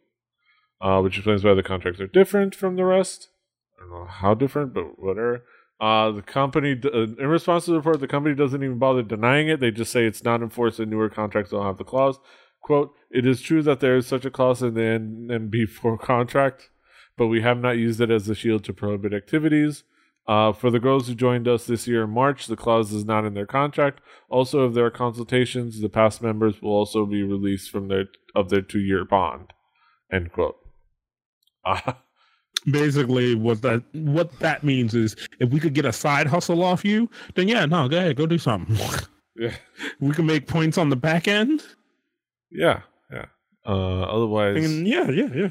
[0.80, 3.28] uh, which explains why the contracts are different from the rest.
[3.78, 5.44] I don't know how different, but whatever.
[5.78, 9.48] Uh, the company, uh, in response to the report, the company doesn't even bother denying
[9.48, 9.60] it.
[9.60, 12.18] They just say it's not enforced and newer contracts don't have the clause.
[12.66, 16.68] Quote, it is true that there is such a clause in the NMB4 contract,
[17.16, 19.84] but we have not used it as a shield to prohibit activities.
[20.26, 23.24] Uh, for the girls who joined us this year in March, the clause is not
[23.24, 24.00] in their contract.
[24.28, 28.48] Also, if there are consultations, the past members will also be released from their of
[28.48, 29.52] their two year bond.
[30.12, 30.56] End quote.
[31.64, 31.92] Uh,
[32.68, 36.84] Basically, what that what that means is if we could get a side hustle off
[36.84, 38.76] you, then yeah, no, go ahead, go do something.
[39.36, 39.54] yeah,
[40.00, 41.62] we can make points on the back end.
[42.50, 42.80] Yeah,
[43.12, 43.26] yeah.
[43.66, 45.48] Uh, otherwise, and yeah, yeah, yeah,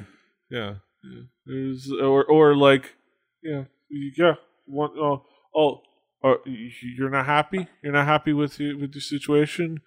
[0.50, 0.74] yeah.
[1.04, 1.22] yeah.
[1.46, 2.96] There's or or like,
[3.44, 4.34] yeah, yeah.
[4.66, 5.24] One, oh,
[5.56, 5.82] oh,
[6.24, 7.68] oh, you're not happy.
[7.84, 9.82] You're not happy with you with your situation.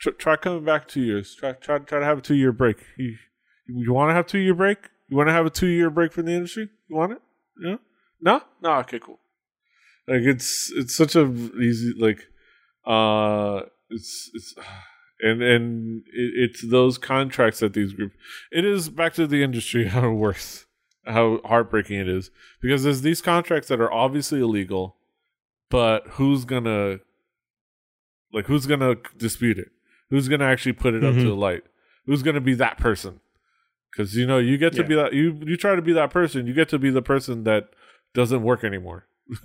[0.00, 1.34] Try, try coming back two years.
[1.34, 2.76] Try try try to have a two year break.
[2.96, 3.16] You
[3.66, 4.78] you want to have two year break?
[5.08, 6.68] You want to have a two year break from the industry?
[6.88, 7.22] You want it?
[7.62, 7.76] Yeah.
[8.20, 8.42] No.
[8.62, 8.74] No.
[8.78, 8.98] Okay.
[8.98, 9.18] Cool.
[10.08, 11.26] Like it's it's such a
[11.60, 12.20] easy like
[12.84, 14.54] uh it's it's
[15.22, 18.16] and and it, it's those contracts that these groups.
[18.50, 20.66] It is back to the industry how it works,
[21.06, 24.96] how heartbreaking it is because there's these contracts that are obviously illegal,
[25.70, 26.98] but who's gonna
[28.32, 29.70] like who's gonna dispute it?
[30.10, 31.06] Who's gonna actually put it mm-hmm.
[31.06, 31.28] up to mm-hmm.
[31.28, 31.62] the light?
[32.06, 33.20] Who's gonna be that person?
[33.90, 34.88] Because you know you get to yeah.
[34.88, 36.46] be that you you try to be that person.
[36.46, 37.70] You get to be the person that
[38.14, 39.06] doesn't work anymore.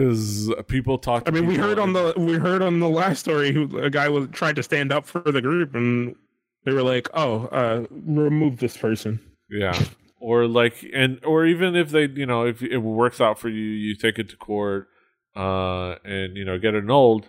[0.00, 1.24] because people talk.
[1.26, 4.08] I mean, we heard on the we heard on the last story who a guy
[4.08, 6.16] was tried to stand up for the group, and
[6.64, 9.20] they were like, "Oh, uh, remove this person."
[9.50, 9.78] Yeah,
[10.20, 13.62] or like, and or even if they, you know, if it works out for you,
[13.62, 14.88] you take it to court,
[15.36, 17.28] uh, and you know, get annulled.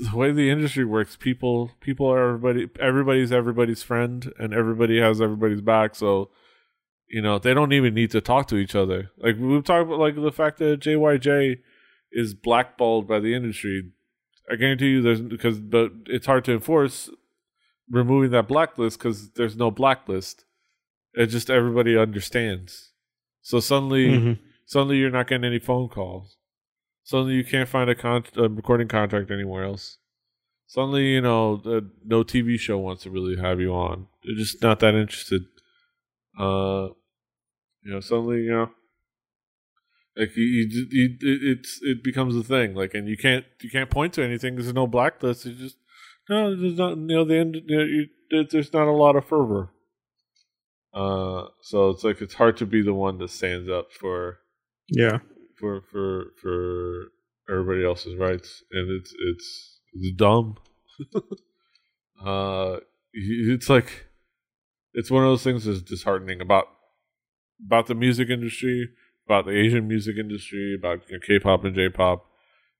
[0.00, 5.22] the way the industry works, people people are everybody everybody's everybody's friend, and everybody has
[5.22, 5.94] everybody's back.
[5.94, 6.28] So
[7.08, 9.10] you know, they don't even need to talk to each other.
[9.18, 11.58] Like we've talked about, like the fact that JYJ
[12.12, 13.90] is blackballed by the industry.
[14.50, 17.10] I guarantee you, there's because, but it's hard to enforce
[17.90, 20.44] removing that blacklist because there's no blacklist.
[21.14, 22.92] It just everybody understands.
[23.40, 24.42] So suddenly, mm-hmm.
[24.66, 26.36] suddenly you're not getting any phone calls.
[27.04, 29.96] Suddenly you can't find a, con- a recording contract anywhere else.
[30.66, 31.62] Suddenly, you know,
[32.04, 34.08] no TV show wants to really have you on.
[34.22, 35.46] They're just not that interested.
[36.38, 36.88] Uh,
[37.82, 38.70] you know, suddenly, you know,
[40.16, 42.74] like you, you, you it's it becomes a thing.
[42.74, 44.56] Like, and you can't you can't point to anything.
[44.56, 45.46] There's no blacklist.
[45.46, 45.76] You just
[46.28, 46.96] no, there's not.
[46.96, 47.56] You know, the end.
[47.66, 49.70] You know, you, there's not a lot of fervor.
[50.92, 54.38] Uh, so it's like it's hard to be the one that stands up for
[54.88, 55.18] yeah
[55.58, 57.12] for for for
[57.48, 60.56] everybody else's rights, and it's it's it's dumb.
[62.24, 62.78] uh,
[63.12, 64.06] it's like
[64.94, 66.66] it's one of those things that's disheartening about
[67.64, 68.88] about the music industry,
[69.26, 72.24] about the Asian music industry, about you know, K-pop and J-pop.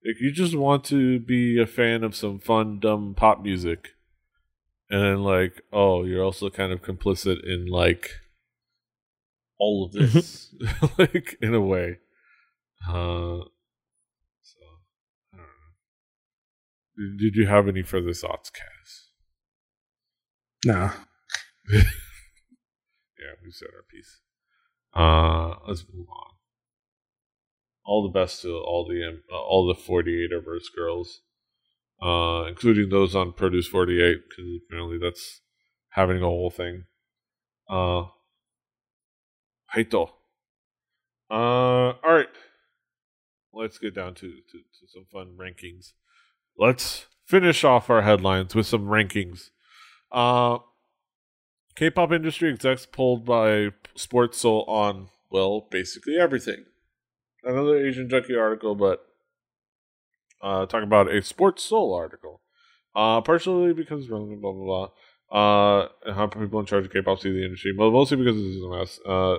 [0.02, 3.88] If you just want to be a fan of some fun, dumb pop music,
[4.90, 8.10] and then like, oh, you're also kind of complicit in like
[9.58, 10.54] all of this,
[10.98, 11.98] like in a way.
[12.88, 13.42] Uh,
[14.42, 14.60] so
[15.34, 15.40] I don't
[16.98, 17.18] know.
[17.18, 18.64] Did, did you have any further thoughts, Cass?
[20.64, 20.90] No.
[21.70, 21.82] yeah,
[23.44, 24.18] we said our piece.
[24.94, 26.32] Uh, let's move on.
[27.84, 31.20] All the best to all the uh, all the 48verse girls,
[32.02, 35.40] uh, including those on Produce 48, because apparently that's
[35.90, 36.84] having a whole thing.
[37.68, 38.04] Uh,
[39.74, 40.10] Haito.
[41.30, 42.28] Uh, all right.
[43.52, 45.92] Let's get down to, to, to some fun rankings.
[46.56, 49.50] Let's finish off our headlines with some rankings.
[50.12, 50.58] Uh,
[51.78, 56.64] K-pop industry execs pulled by Sports Seoul on well, basically everything.
[57.44, 59.06] Another Asian Junkie article, but
[60.42, 62.40] uh, talking about a Sports Seoul article.
[62.96, 64.88] Uh, partially because relevant, blah blah
[65.30, 65.82] blah.
[65.84, 68.56] Uh, and how people in charge of K-pop see the industry, Mo- mostly because this
[68.56, 68.98] is a mess.
[69.06, 69.36] Uh,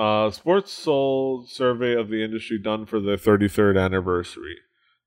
[0.00, 4.58] uh, Sports Seoul survey of the industry done for their 33rd anniversary.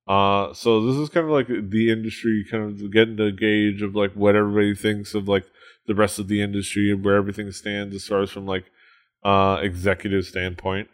[0.06, 3.96] Uh, so this is kind of like the industry kind of getting the gauge of
[3.96, 5.46] like what everybody thinks of like
[5.88, 8.66] the rest of the industry and where everything stands as far as from like
[9.24, 10.90] uh executive standpoint.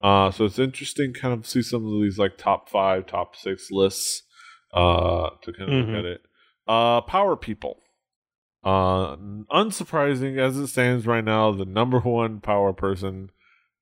[0.00, 3.70] Uh, so it's interesting kind of see some of these like top five, top six
[3.70, 4.22] lists
[4.72, 5.86] uh to kind of Mhm.
[5.90, 6.22] look at it.
[6.66, 7.80] Uh, power people.
[8.64, 9.16] Uh,
[9.50, 13.30] unsurprising as it stands right now, the number one power person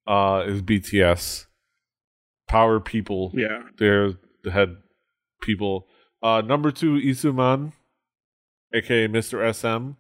[0.06, 1.46] uh is BTS.
[2.48, 3.62] Power people Yeah.
[3.78, 4.12] they're
[4.44, 4.76] the head
[5.42, 5.88] people.
[6.22, 7.72] Uh, number two, Lee Soo-man,
[8.72, 9.42] aka Mr.
[9.54, 9.96] SM.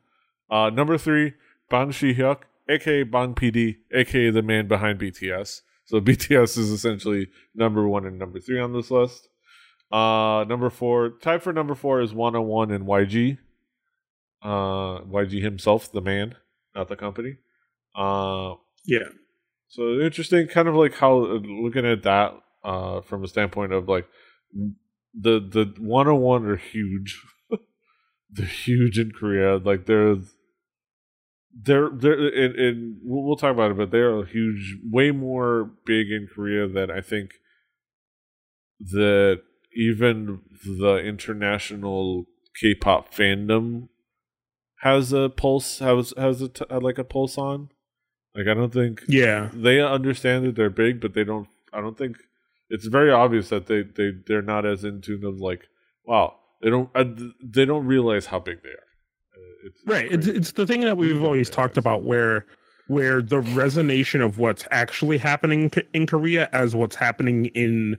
[0.50, 1.34] Uh, number three,
[1.70, 5.62] Bang Shi-hyuk, aka Bang PD, aka the man behind BTS.
[5.84, 9.28] So BTS is essentially number one and number three on this list.
[9.92, 13.38] Uh, number four, tied for number four is Wanna One and YG.
[14.42, 16.34] Uh, YG himself, the man,
[16.74, 17.36] not the company.
[17.94, 19.08] Uh, Yeah.
[19.68, 22.34] so interesting, kind of like how looking at that
[22.64, 24.06] uh, from a standpoint of like
[25.14, 27.24] the the Wanna One are huge.
[28.30, 29.56] they're huge in Korea.
[29.58, 30.16] Like they're
[31.62, 36.28] they're they're and, and we'll, talk about it, but they're huge, way more big in
[36.32, 37.30] Korea than I think
[38.80, 39.40] that
[39.74, 42.26] even the international
[42.60, 43.88] K-pop fandom
[44.80, 47.70] has a pulse has has a t- like a pulse on.
[48.34, 49.50] Like I don't think Yeah.
[49.54, 51.48] they understand that they're big, but they don't.
[51.72, 52.18] I don't think
[52.68, 55.62] it's very obvious that they they they're not as in tune of like,
[56.04, 57.04] wow, they don't uh,
[57.42, 58.85] they don't realize how big they are.
[59.64, 60.10] It's, Right.
[60.10, 62.46] It's it's the thing that we've always talked about where
[62.88, 67.98] where the resonation of what's actually happening in Korea as what's happening in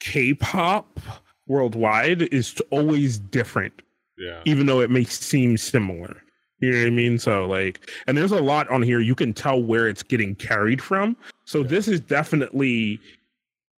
[0.00, 1.00] K-pop
[1.48, 3.82] worldwide is always different,
[4.16, 6.22] yeah, even though it may seem similar.
[6.60, 7.18] You know what I mean?
[7.18, 10.80] So like, and there's a lot on here you can tell where it's getting carried
[10.80, 11.16] from.
[11.44, 13.00] So this is definitely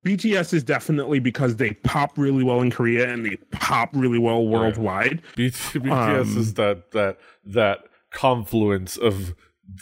[0.05, 4.47] BTS is definitely because they pop really well in Korea and they pop really well
[4.47, 5.23] worldwide.
[5.37, 7.79] BT, BTS is Um, that that that
[8.11, 9.35] confluence of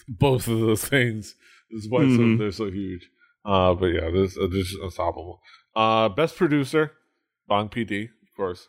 [0.09, 1.35] both of those things.
[1.71, 2.39] Is why so, Mhm.
[2.39, 3.09] they're so huge.
[3.45, 5.41] Uh, but yeah, this uh, this is unstoppable.
[5.75, 6.93] Uh, best producer,
[7.49, 8.69] Bang PD, of course.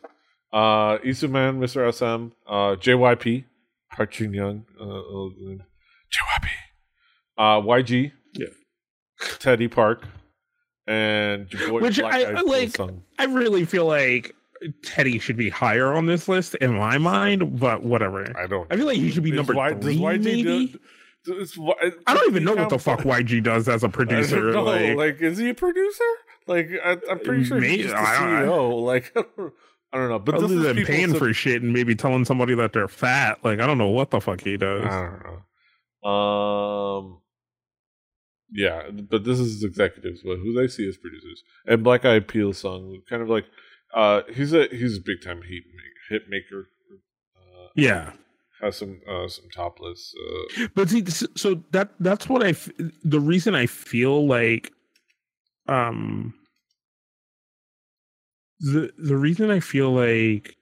[0.52, 1.86] Uh, Lee Soo-man, Mr.
[1.92, 3.44] SM, uh, JYP,
[3.90, 5.30] Park Jin Young, uh, uh,
[6.10, 6.48] JYP,
[7.38, 8.46] uh, YG, Yeah.
[9.38, 10.06] Teddy Park,
[10.86, 12.90] and Which I- Eyed I Peas like-.
[13.18, 14.34] I really feel like
[14.84, 18.24] Teddy should be higher on this list in my mind, but whatever.
[18.38, 18.72] I don't.
[18.72, 20.42] I feel like he should be number Y- three, does YG maybe.
[20.68, 20.78] do-
[21.24, 21.58] does
[22.06, 24.52] I don't even know what the fuck YG does as a producer.
[24.52, 24.62] know.
[24.64, 26.04] Like, Like, is he a producer?
[26.48, 28.82] Like, I, I'm pretty sure May- he's just a I don't- CEO.
[28.82, 29.12] Like,
[29.92, 30.18] I don't know.
[30.18, 32.88] But this other is than paying to- for shit and maybe telling somebody that they're
[32.88, 34.84] fat, like I don't know what the fuck he does.
[34.84, 35.22] I don't
[36.04, 36.08] know.
[36.10, 37.18] Um,
[38.52, 43.00] yeah, but this is executives, but who they see as producers and Black Eyed Pilseung,
[43.08, 43.46] kind of like,
[43.94, 45.62] uh, he's a he's a big time hit
[46.10, 46.66] hit maker.
[47.36, 48.12] Uh, yeah,
[48.60, 50.14] has some uh some topless.
[50.58, 52.50] Uh, but see, so that that's what I.
[52.50, 52.70] f-
[53.04, 54.72] The reason I feel like,
[55.68, 56.34] um,
[58.60, 60.56] the the reason I feel like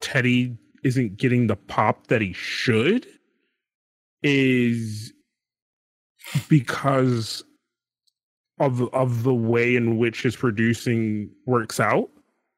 [0.00, 3.06] Teddy isn't getting the pop that he should
[4.22, 5.12] is
[6.48, 7.44] because
[8.58, 12.08] of of the way in which his producing works out.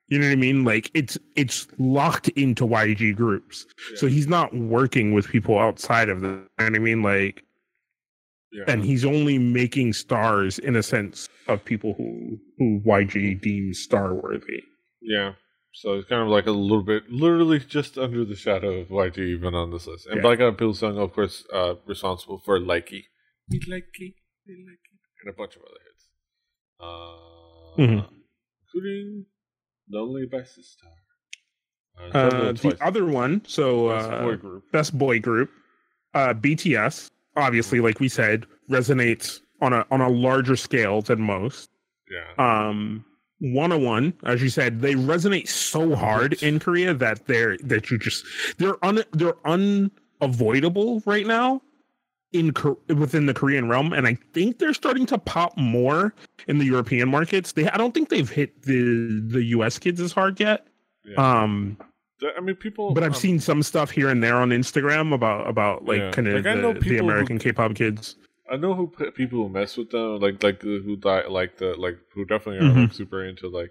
[0.09, 0.65] You know what I mean?
[0.65, 3.67] Like it's it's locked into YG groups.
[3.97, 7.03] So he's not working with people outside of the you know what I mean?
[7.03, 7.45] Like
[8.53, 8.65] yeah.
[8.69, 14.15] and he's only making stars in a sense of people who who YG deems star
[14.15, 14.63] worthy.
[15.03, 15.33] Yeah.
[15.75, 19.19] So it's kind of like a little bit, literally just under the shadow of YG
[19.19, 20.07] even on this list.
[20.07, 20.23] And Yeah.
[20.23, 23.05] Black Eyed Pilseung, of course, uh, responsible for Likey.
[23.51, 24.15] Me Likey,
[24.47, 24.95] me Likey.
[25.25, 26.05] And a bunch of other hits.
[26.81, 28.09] Uh, Mhm.
[28.75, 29.27] Including
[29.91, 30.93] Lonely by Sistar.
[31.97, 34.73] Uh, Uh, the other one, so Best uh, boy group.
[34.73, 35.51] best boy group,
[36.15, 41.71] uh, BTS, obviously, like we said, resonates on a on a larger scale than most.
[42.11, 42.33] Yeah.
[42.39, 43.05] Um,
[43.41, 47.99] Wanna One, as you said, they resonate so hard in Korea that they're that you
[47.99, 48.25] just
[48.59, 51.63] they're un they're unavoidable right now
[52.33, 52.53] in
[52.89, 56.15] within the Korean realm, and I think they're starting to pop more
[56.47, 57.53] in the European markets.
[57.53, 60.67] They I don't think they've hit the the US kids as hard yet.
[61.05, 61.15] yeah.
[61.43, 61.79] Um,
[62.37, 62.93] I mean, people.
[62.95, 66.11] but I've um, seen some stuff here and there on Instagram about about like Yeah.
[66.11, 68.17] kind of Like, the, the who- American K-pop kids.
[68.51, 71.99] I know who people who mess with them, like like who die, like the like
[72.15, 72.83] who definitely are Mhm.
[72.85, 73.71] like super into like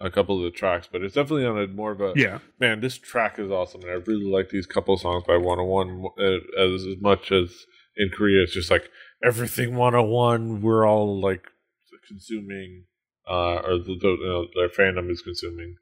[0.00, 2.38] a couple of the tracks, but it's definitely on a more of a Yeah.
[2.60, 2.80] man.
[2.80, 6.38] This track is awesome, and I really like these couple songs by Wanna One uh,
[6.58, 7.66] as as much as
[7.98, 8.42] in Korea.
[8.42, 8.88] It's just like
[9.22, 10.62] everything Wanna One.
[10.62, 11.42] We're all like
[12.08, 12.84] consuming,
[13.28, 15.76] uh, or the, the know, their fandom is consuming.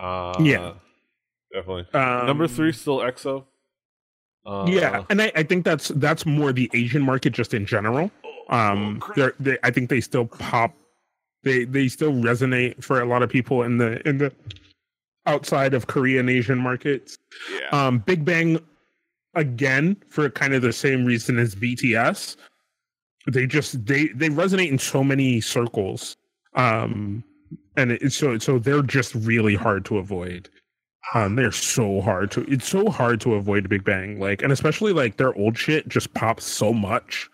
[0.00, 0.72] Uh, Yeah.
[1.54, 1.86] definitely.
[1.94, 3.44] Um, Number three, still EXO.
[4.46, 8.10] Uh, yeah, and I, I think that's that's more the Asian market just in general.
[8.48, 10.72] Um, they're, they I think they still pop,
[11.42, 14.32] they they still resonate for a lot of people in the in the
[15.26, 17.18] outside of Korean Asian markets.
[17.60, 17.68] yeah.
[17.86, 18.58] Um, Big Bang
[19.38, 22.36] again for kind of the same reason as BTS.
[23.26, 26.16] They just they they resonate in so many circles.
[26.54, 27.24] Um,
[27.76, 30.48] and it, so so they're just really hard to avoid.
[31.14, 32.42] Um, they're so hard to.
[32.52, 36.12] It's so hard to avoid Big Bang, like, and especially like their old shit just
[36.14, 37.30] pops so much.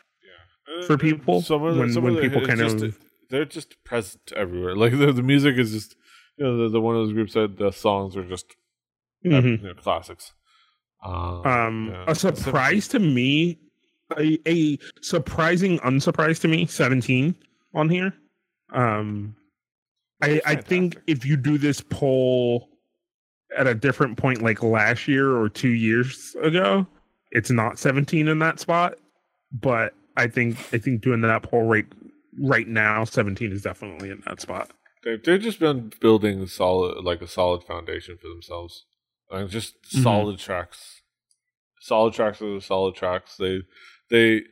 [0.79, 2.99] Uh, for people, some of the, when- some when of the, people kind just- of-
[3.31, 4.77] they're just present everywhere.
[4.77, 5.97] Like the, the music is just
[6.37, 8.55] you know the, the one of those groups said the songs are just
[9.25, 9.63] Mhm.
[9.63, 10.33] you know, classics.
[11.05, 12.05] Uh, Um, yeah.
[12.09, 13.59] a surprise to me,
[14.17, 17.35] a, a surprising unsurprise to me, seventeen
[17.75, 18.15] on here.
[18.73, 19.37] Um,
[20.23, 22.69] I I think if you do this poll
[23.57, 26.87] at a different point, like last year or two years ago,
[27.31, 28.95] it's not seventeen in that spot.
[29.53, 31.87] But I think I think doing that poll right
[32.41, 34.71] right now, seventeen is definitely in that spot.
[35.05, 38.87] They've, they've just been building solid like a solid foundation for themselves.
[39.31, 40.03] Like just Mhm.
[40.03, 41.03] solid tracks,
[41.81, 43.37] solid tracks are the solid tracks.
[43.37, 43.63] They
[44.11, 44.43] they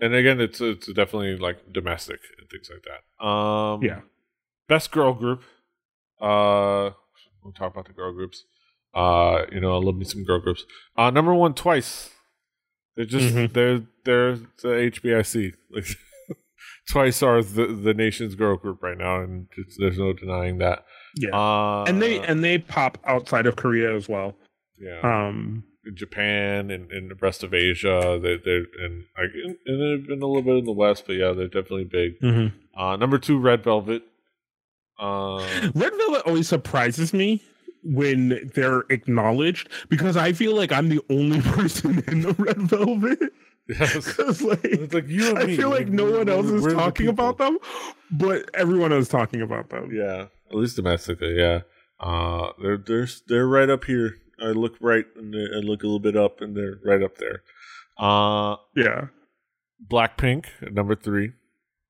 [0.00, 3.24] and again it's it's definitely like domestic and things like that.
[3.26, 4.00] Um, Yeah.
[4.68, 5.42] best girl group.
[6.20, 6.90] Uh,
[7.42, 8.44] we'll talk about the girl groups.
[8.92, 10.64] Uh, you know, I love me some girl groups.
[10.96, 12.10] Uh, number one twice.
[12.96, 13.52] They're just Mhm.
[13.52, 15.54] they're they're the HBIC.
[15.70, 15.86] Like
[16.90, 20.84] twice are the the nation's girl group right now, and it's, there's no denying that.
[21.16, 21.30] Yeah.
[21.36, 24.34] Uh, and they and they pop outside of Korea as well.
[24.78, 29.30] yeah, Um, in Japan and, and the rest of Asia, they they're and like
[29.66, 32.52] and they've been a little bit in the West, but yeah, they're definitely big.
[32.76, 34.02] Uh, number two, Red Velvet.
[34.98, 35.38] Uh,
[35.74, 37.42] Red Velvet always surprises me
[37.82, 43.32] when they're acknowledged because I feel like I'm the only person in the Red Velvet.
[43.78, 44.18] Yes.
[44.42, 45.56] like, It's like you and I me.
[45.56, 47.58] feel like no one else is We're the talking about them,
[48.10, 49.90] but everyone is talking about them.
[49.92, 51.60] Yeah, at least domestically, yeah.
[51.98, 54.16] Uh, they're they're they're right up here.
[54.42, 57.42] I look right and I look a little bit up, and they're right up there.
[57.98, 59.08] Uh, Yeah.
[59.90, 61.32] Blackpink number three.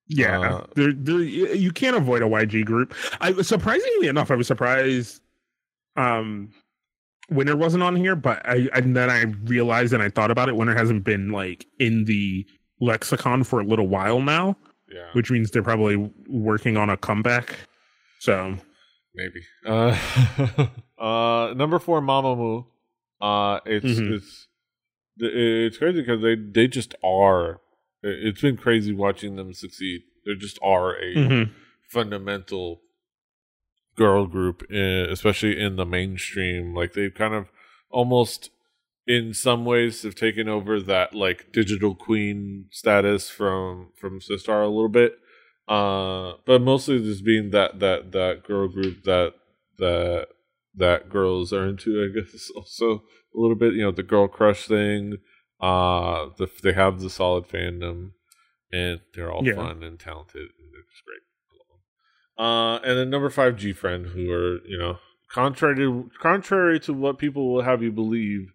[0.09, 2.95] Yeah, Uh, they're, they're, you can't avoid a YG group.
[3.20, 5.20] I surprisingly enough, I was surprised
[5.97, 6.51] um
[7.31, 10.57] Winter wasn't on here, but I and then I realized and I thought about it.
[10.57, 12.47] Winter hasn't been like in the
[12.81, 14.57] lexicon for a little while now,
[14.93, 15.97] Yeah, which means they're probably
[16.28, 17.55] working on a comeback.
[18.18, 18.57] So
[19.14, 19.41] maybe.
[19.66, 19.97] Uh,
[20.99, 22.66] uh, number four, Mamamoo.
[23.20, 24.12] Uh, it's Mhm.
[24.16, 24.47] it's
[25.18, 27.61] it's crazy because they they just are.
[28.03, 30.03] it- It's been crazy watching them succeed.
[30.26, 31.51] They just are a mhm.
[31.89, 32.81] fundamental
[34.01, 36.74] girl group, eh, especially in the mainstream.
[36.74, 37.44] Like they've kind of
[37.90, 38.51] almost,
[39.07, 44.68] in some ways, have taken over that like digital queen status from from Sistar a
[44.68, 45.12] little bit.
[45.68, 49.34] Uh, but mostly just being that that that girl group that
[49.78, 50.28] that
[50.74, 51.90] that girls are into.
[52.03, 53.03] I guess also
[53.36, 53.74] a little bit.
[53.74, 55.18] You know, the girl crush thing.
[55.61, 58.12] Uh, the, they have the solid fandom,
[58.72, 59.57] and they're all Yeah.
[59.57, 61.24] fun and talented, and they're great.
[62.41, 62.88] I love them.
[62.88, 64.99] Uh, and then number five, G Friend, who are you know
[65.32, 68.53] contrary to contrary to what people will have you believe,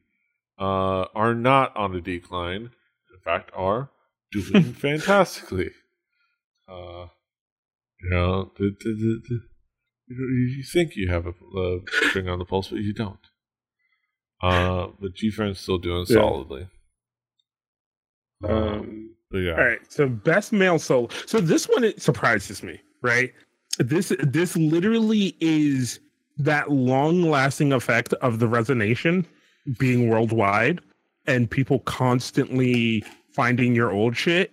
[0.60, 2.72] uh, are not on a decline.
[3.14, 3.90] In fact, are
[4.32, 5.72] doing fantastically.
[6.68, 7.08] Uh,
[8.02, 9.40] you know, the, the, the, the,
[10.10, 11.80] you, think you have a, a
[12.12, 13.20] finger on the pulse, but you don't.
[14.42, 16.16] Uh, but G Friend's still doing Yeah.
[16.16, 16.68] solidly.
[18.44, 19.80] Um, But yeah, All right.
[19.92, 21.10] So best male solo.
[21.26, 23.34] So this one it surprises me, right?
[23.78, 26.00] This this literally is
[26.38, 29.26] that long lasting effect of the resonation
[29.78, 30.82] being worldwide
[31.28, 34.52] and people constantly finding your old shit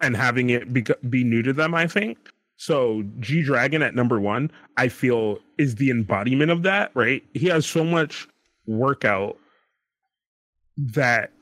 [0.00, 2.18] and having it be, be new to them, I think.
[2.56, 7.22] So G Dragon at number one, I feel is the embodiment of that, right?
[7.34, 8.28] He has so much
[8.66, 9.38] workout
[10.76, 11.32] that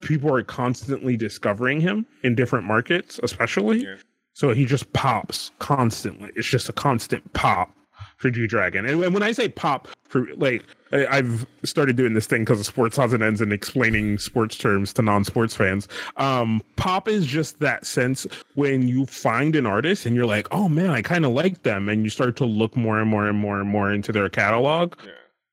[0.00, 3.84] people are constantly discovering him in different markets, especially.
[3.84, 3.96] Yeah.
[4.38, 6.30] So he just pops constantly.
[6.36, 7.74] It's just a constant pop.
[8.18, 8.86] for G Dragon.
[8.86, 10.62] And when I say pop for like
[10.92, 14.92] I've started doing this thing because of sports odds and ends and explaining sports terms
[14.92, 15.88] to non-sports fans.
[16.18, 20.68] Um, pop is just that sense when you find an artist and you're like, oh
[20.68, 23.38] man, I kind of like them, and you start to look more and more and
[23.38, 24.94] more and more into their catalog.
[25.04, 25.10] Yeah.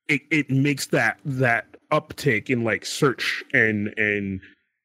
[0.08, 4.40] It it makes that that uptick in like search and and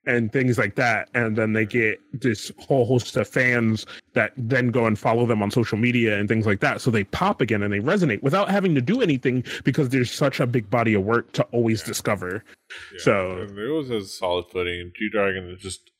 [0.05, 1.09] and things like that.
[1.13, 5.43] And then they get this whole host of fans that then go and follow them
[5.43, 6.81] on social media and things like that.
[6.81, 10.39] So they pop again and they resonate without having to do anything because there's such
[10.39, 11.87] a big body of work to always yeah.
[11.87, 12.43] discover.
[12.93, 12.99] Yeah.
[12.99, 14.81] So it was a solid footing.
[14.81, 15.91] And G Dragon is just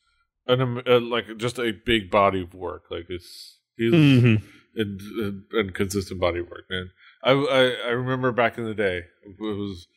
[0.48, 2.86] an uh, like just a big body of work.
[2.90, 4.44] Like it's he's mm-hmm.
[4.76, 6.90] and, and, and consistent body of work, man.
[7.24, 9.88] I, I I remember back in the day it was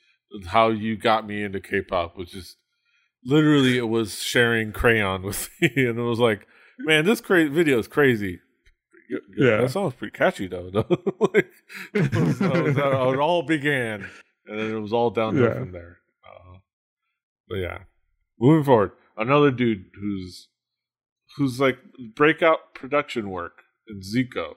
[0.46, 2.56] how you got me into K-pop, which is
[3.24, 6.46] literally it was sharing crayon with me, and it was like,
[6.78, 8.40] man, this cra- video is crazy.
[9.36, 10.70] Yeah, that song's pretty catchy though.
[10.72, 11.50] like,
[11.92, 14.08] that was, that was how it all began,
[14.46, 15.54] and then it was all downhill yeah.
[15.54, 15.98] from there.
[16.24, 16.58] Uh,
[17.48, 17.78] but yeah,
[18.40, 20.48] moving forward, another dude who's
[21.36, 21.78] who's like
[22.14, 24.54] breakout production work in Zico.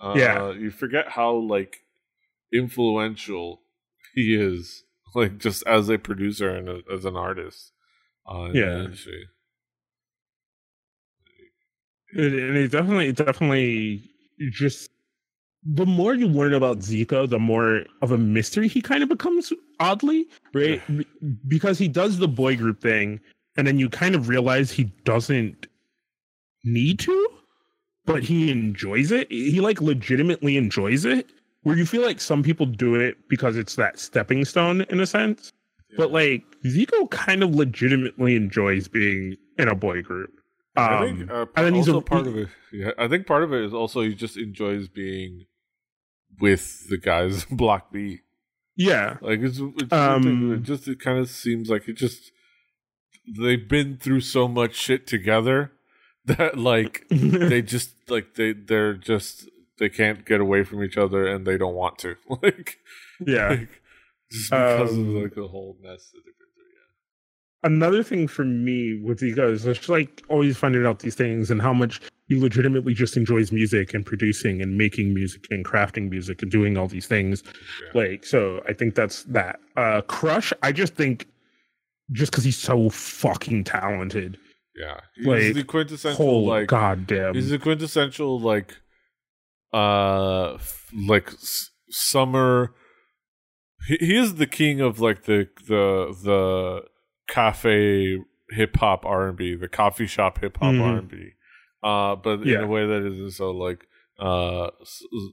[0.00, 1.78] Uh, yeah, you forget how like
[2.52, 3.62] influential
[4.14, 4.84] he is,
[5.14, 7.72] like just as a producer and a, as an artist
[8.28, 8.84] uh, yeah.
[8.84, 9.28] industry.
[12.14, 14.10] It, and it definitely, definitely
[14.50, 14.90] just
[15.66, 19.52] the more you learn about Zico, the more of a mystery he kind of becomes,
[19.80, 20.80] oddly, right?
[21.48, 23.20] because he does the boy group thing,
[23.56, 25.66] and then you kind of realize he doesn't
[26.64, 27.28] need to,
[28.04, 29.30] but he enjoys it.
[29.30, 31.28] He like legitimately enjoys it.
[31.62, 35.06] Where you feel like some people do it because it's that stepping stone in a
[35.06, 35.52] sense.
[35.96, 40.30] But like Zico kind of legitimately enjoys being in a boy group.
[40.76, 42.48] Um, I think uh, and then he's a, part of it.
[42.72, 45.46] Yeah, I think part of it is also he just enjoys being
[46.38, 48.20] with the guys Block B.
[48.76, 52.30] Yeah, like it's, it's um, it just it kind of seems like it just
[53.26, 55.72] they've been through so much shit together
[56.26, 61.26] that like they just like they they're just they can't get away from each other
[61.26, 62.78] and they don't want to like
[63.24, 63.82] yeah like,
[64.30, 66.64] just because um, of like the whole mess that they've been through.
[66.74, 67.70] Yeah.
[67.70, 71.72] Another thing for me with guys is like always finding out these things and how
[71.72, 76.50] much he legitimately just enjoys music and producing and making music and crafting music and
[76.50, 77.42] doing all these things.
[77.94, 78.02] Yeah.
[78.02, 79.60] Like, so I think that's that.
[79.76, 81.28] Uh Crush, I just think
[82.12, 84.38] just because he's so fucking talented.
[84.76, 87.34] Yeah, he's like, the quintessential whole like goddamn.
[87.34, 88.76] He's the quintessential like,
[89.72, 92.74] uh, f- like s- summer
[93.86, 96.82] he, he is the king of like the the the
[97.28, 98.18] cafe
[98.50, 100.82] hip hop R and B, the coffee shop hip hop mm-hmm.
[100.82, 101.30] R and B,
[101.82, 102.58] uh, but yeah.
[102.58, 103.86] in a way that isn't so like
[104.18, 104.70] uh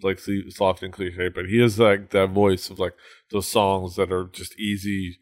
[0.02, 0.20] like
[0.50, 1.30] soft and cliche.
[1.30, 2.96] But he is like that voice of like
[3.32, 5.20] those songs that are just easy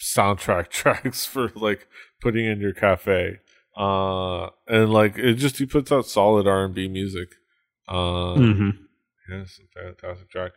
[0.00, 1.86] soundtrack tracks for like
[2.20, 3.38] putting in your cafe.
[3.76, 7.28] Uh, and like it just he puts out solid R and B music.
[7.88, 8.70] Uh, mm-hmm.
[9.30, 10.52] yeah, it's a fantastic track.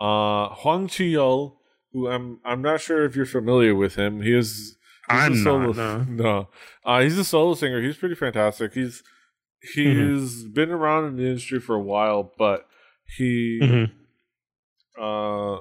[0.00, 1.56] Uh, Hwang Chi-yeol,
[1.92, 4.22] who I'm I'm not sure if you're familiar with him.
[4.22, 4.76] He is
[5.08, 6.08] I'm solo, not.
[6.08, 6.48] No, no.
[6.84, 7.82] Uh, he's a solo singer.
[7.82, 8.74] He's pretty fantastic.
[8.74, 9.02] He's
[9.74, 10.52] he's mm-hmm.
[10.52, 12.66] been around in the industry for a while, but
[13.16, 15.02] he mm-hmm.
[15.02, 15.60] uh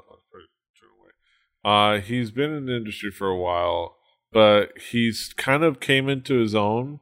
[1.65, 3.97] uh he's been in the industry for a while,
[4.31, 6.99] but he's kind of came into his own.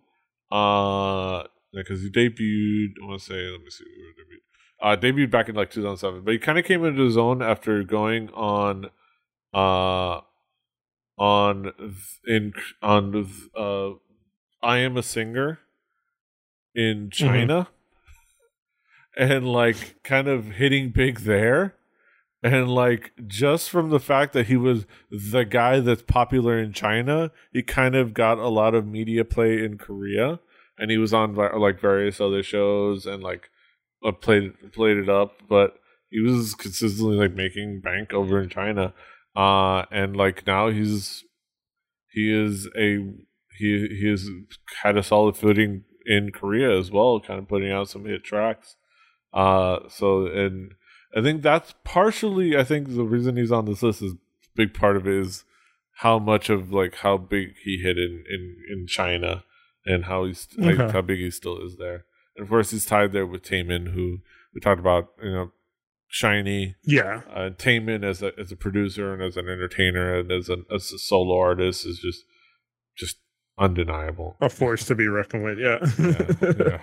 [0.52, 2.96] Uh, because he debuted.
[3.02, 4.51] I want to say, let me see where debuted.
[4.82, 7.84] Uh, debuted back in like 2007, but he kind of came into his own after
[7.84, 8.90] going on,
[9.54, 10.22] uh,
[11.20, 11.72] on
[12.26, 13.92] in on uh,
[14.64, 15.60] I am a singer
[16.74, 17.26] in mm-hmm.
[17.26, 17.68] China,
[19.20, 19.32] mm-hmm.
[19.32, 21.76] and like kind of hitting big there,
[22.42, 27.30] and like just from the fact that he was the guy that's popular in China,
[27.54, 30.40] he kind of got a lot of media play in Korea,
[30.80, 33.52] and he was on like various other shows and like
[34.04, 35.76] uh, played played it up, but
[36.10, 38.94] he was consistently like making bank over in China.
[39.36, 41.24] Uh and like now he's
[42.12, 42.98] he is a
[43.58, 44.28] he he has
[44.84, 48.76] had a solid footing in Korea as well, kind of putting out some hit tracks.
[49.34, 50.74] Uh so and
[51.16, 54.16] I think that's partially I think the reason he's on this list is
[54.56, 55.46] big part of it is
[56.00, 59.44] how much of like how big he hit in in, in China
[59.86, 60.76] and how he's okay.
[60.76, 62.06] like, how big he still is there.
[62.42, 64.18] And of course, he's tied there with Taemin, who
[64.52, 65.52] we talked about, you know,
[66.12, 66.74] SHINee.
[66.84, 67.22] Yeah.
[67.32, 70.92] Uh, Taemin as a as a producer and as an entertainer and as, an, as
[70.92, 72.24] a solo artist is just
[72.98, 73.18] just
[73.60, 74.38] undeniable.
[74.42, 75.60] A force to be reckoned with.
[75.60, 75.78] Yeah.
[76.00, 76.80] Yeah,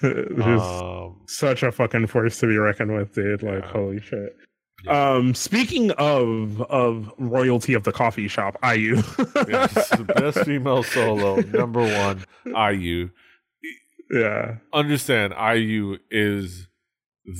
[0.00, 0.40] Just
[0.72, 3.42] Um, such a fucking force to be reckoned with, dude.
[3.42, 3.72] Like, Yeah.
[3.72, 4.36] holy shit.
[4.84, 5.12] Yeah.
[5.14, 8.96] Um, speaking of of royalty of the coffee shop, IU.
[9.48, 13.10] yes, the best female solo, number one, IU.
[14.10, 14.56] Yeah.
[14.72, 16.68] Understand, IU is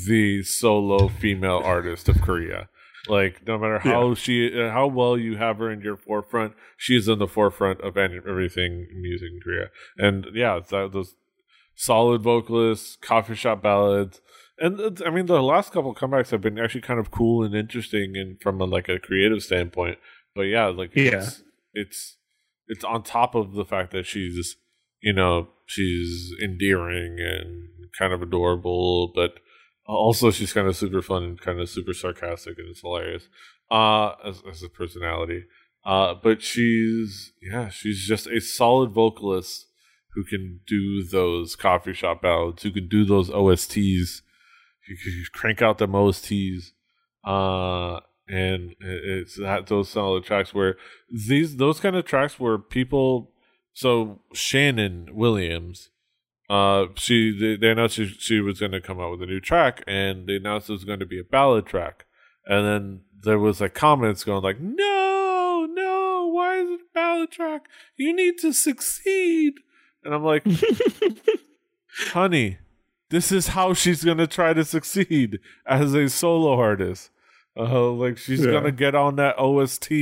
[0.06, 2.68] the solo female artist of Korea.
[3.08, 6.96] Like, no matter how she, uh, how well you have her in your forefront, she
[6.96, 9.70] is in the forefront of everything music in Korea.
[9.96, 11.14] And yeah, that, those
[11.74, 14.20] solid vocalists, coffee shop ballads,
[14.58, 17.54] and it's, I mean the last couple comebacks have been actually kind of cool and
[17.54, 19.98] interesting, and from a, like a creative standpoint.
[20.34, 21.16] But yeah, like Yeah.
[21.16, 21.42] it's,
[21.72, 22.16] it's
[22.68, 24.56] it's on top of the fact that she's
[25.00, 29.40] you know she's endearing and kind of adorable, but
[29.86, 33.28] also she's kind of super fun and kind of super sarcastic and it's hilarious
[33.70, 35.44] uh as, as a personality.
[35.84, 39.66] Uh but she's yeah she's just a solid vocalist
[40.14, 45.62] who can do those coffee shop ballads who can do those osts who can crank
[45.62, 46.72] out them osts
[47.24, 50.76] uh and it's that those solid tracks where
[51.10, 53.29] these those kind of tracks where people
[53.72, 55.90] so shannon williams
[56.48, 59.38] uh, she they, they announced she, she was going to come out with a new
[59.38, 62.06] track, and they announced it was going to be a ballad track,
[62.44, 67.30] and then there was like comments going like, "No, no, why is it a ballad
[67.30, 67.66] track?
[67.96, 69.54] You need to succeed."
[70.02, 70.44] And I'm like,
[72.08, 72.58] "Honey,
[73.10, 77.10] this is how she's going to try to succeed as a solo artist.
[77.56, 78.52] Uh, like she's Yeah.
[78.52, 79.92] going to get on that OST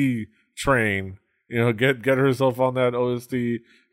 [0.56, 3.34] train, you know, get get herself on that OST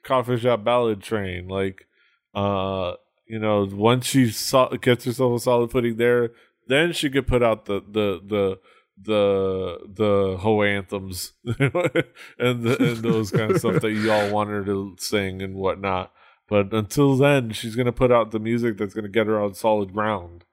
[0.04, 1.88] coffee shop ballad train, like."
[2.34, 2.96] uh
[3.28, 6.32] you know once she so- gets herself a solid footing there
[6.68, 8.60] then she could put out the the the
[9.02, 14.50] the the ho anthems and the, and those kind of stuff that you all want
[14.50, 16.12] her to sing and whatnot
[16.50, 19.94] but until then she's gonna put out the music that's gonna get her on solid
[19.94, 20.44] ground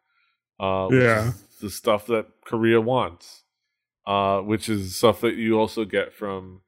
[0.61, 1.33] uh Yeah.
[1.61, 3.43] the stuff that korea wants
[4.07, 6.62] uh which is stuff that you also get from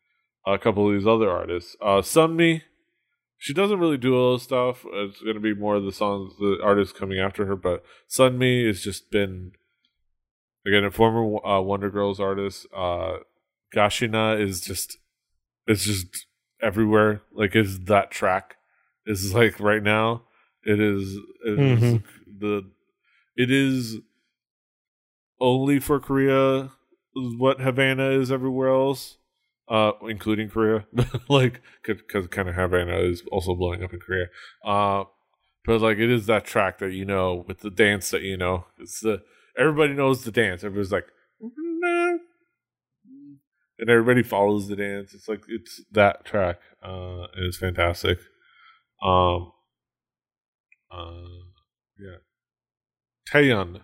[0.46, 2.62] a couple of these other artists uh sunmi
[3.36, 4.86] she doesn't really do all stuff.
[4.90, 7.56] It's going to be more of the songs, the artists coming after her.
[7.56, 9.52] But Sunmi has just been,
[10.66, 12.66] again, a former uh, Wonder Girls artist.
[12.74, 13.16] Uh,
[13.74, 14.96] Gashina is just,
[15.66, 16.26] it's just
[16.62, 17.20] everywhere.
[17.34, 18.56] Like, is that track
[19.04, 20.22] is like right now.
[20.64, 22.02] It is, it is Mhm.
[22.40, 22.70] the,
[23.36, 23.98] it is
[25.38, 26.70] only for Korea
[27.14, 29.18] what Havana is everywhere else
[29.68, 30.86] uh, including Korea,
[31.28, 34.26] like because kind of Havana is also blowing up in Korea.
[34.64, 35.04] Uh,
[35.64, 38.66] but like it is that track that you know with the dance that you know.
[38.78, 39.22] It's the
[39.58, 40.62] everybody knows the dance.
[40.64, 41.06] Everybody's like,
[41.40, 42.18] "Nah."
[43.78, 45.14] and everybody follows the dance.
[45.14, 46.60] It's like it's that track.
[46.82, 48.18] Uh, and it's fantastic.
[49.02, 49.52] Um,
[50.90, 51.22] uh,
[51.98, 52.18] yeah,
[53.30, 53.80] Taeyeon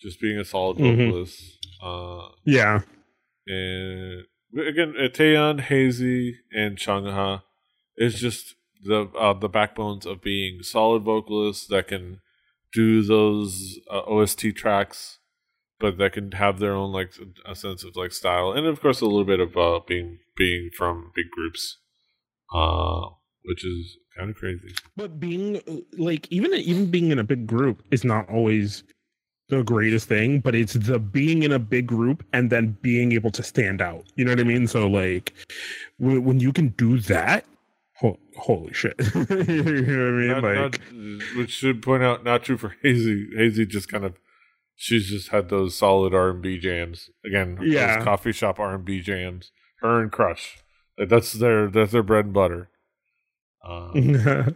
[0.00, 1.06] just being a solid Mhm.
[1.08, 1.42] vocalist.
[1.82, 2.82] Uh, Yeah.
[3.46, 4.24] And
[4.58, 7.42] again, uh, Taeyeon, Heize, and Changha
[7.96, 12.20] is just the uh, the backbones of being solid vocalists that can
[12.72, 15.18] do those uh, OST tracks,
[15.78, 17.12] but that can have their own like
[17.44, 20.70] a sense of like style, and of course a little bit of uh, being being
[20.76, 21.78] from big groups,
[22.54, 23.08] uh,
[23.44, 24.74] which is kind of crazy.
[24.96, 25.60] But being
[25.96, 28.84] like even even being in a big group is not always
[29.48, 33.30] the greatest thing, but it's the being in a big group and then being able
[33.30, 34.04] to stand out.
[34.16, 34.66] You know what I mean?
[34.66, 35.32] So like
[35.98, 37.44] when, when you can do that,
[37.96, 38.94] ho- holy shit.
[39.14, 40.28] you know what I mean?
[40.28, 43.06] Not- like not- which should point out not true for Heize.
[43.38, 44.14] Heize just kind of
[44.74, 47.58] she's just had those solid R and B jams again.
[47.62, 48.02] Yeah.
[48.02, 49.52] coffee shop R and B jams.
[49.80, 50.56] Her and Crush,
[50.98, 52.68] like that's their that's their bread and butter.
[53.66, 54.54] Uh, fantastic.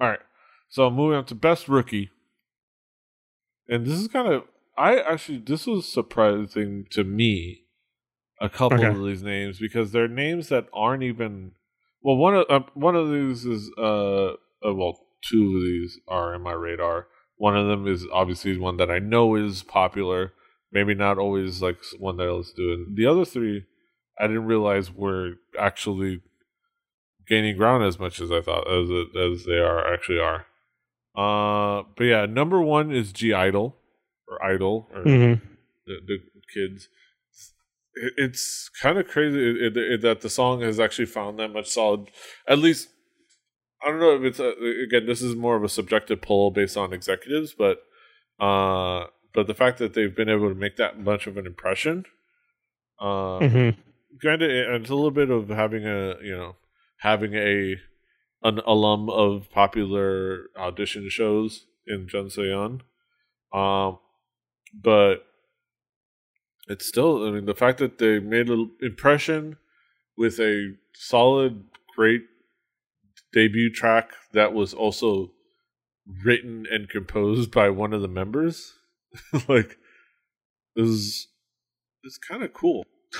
[0.00, 0.18] All right,
[0.68, 2.10] so moving on to best rookie,
[3.68, 4.44] and this is kind of
[4.76, 7.60] I actually this was surprising to me.
[8.40, 8.88] A couple Okay.
[8.88, 11.52] of these names because they're names that aren't even
[12.02, 12.16] well.
[12.16, 16.42] One of uh, one of these is uh, uh well two of these are in
[16.42, 17.06] my radar.
[17.36, 20.32] One of them is obviously one that I know is popular.
[20.72, 22.94] Maybe not always like one that I was doing.
[22.96, 23.64] The other three,
[24.18, 26.20] I didn't realize were actually
[27.28, 30.46] gaining ground as much as I thought as as they are actually are.
[31.14, 33.76] Uh, but yeah, number one is G Idol
[34.28, 35.40] or Idol or Mhm.
[35.86, 36.18] the, the
[36.52, 36.88] kids.
[37.94, 42.10] It, it's kind of crazy it, that the song has actually found that much solid.
[42.48, 42.88] At least
[43.82, 45.06] I don't know if it's a, again.
[45.06, 47.82] This is more of a subjective poll based on executives, but
[48.40, 52.04] uh, but the fact that they've been able to make that much of an impression,
[52.98, 53.76] uh, Mhm.
[54.18, 56.56] granted, it's a little bit of having a you know
[56.98, 57.76] having a
[58.44, 62.82] an alum of popular audition shows in Jun Seon.
[63.52, 63.98] Um,
[64.74, 65.24] but
[66.68, 69.56] it's still, I mean, the fact that they made an impression
[70.16, 71.64] with a solid,
[71.96, 72.22] great
[73.32, 75.32] debut track that was also
[76.24, 78.74] written and composed by one of the members,
[79.48, 79.78] like,
[80.76, 81.28] is
[82.04, 82.84] is kind of cool.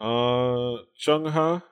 [0.00, 0.06] yeah.
[0.06, 1.62] Uh, Chung Ha.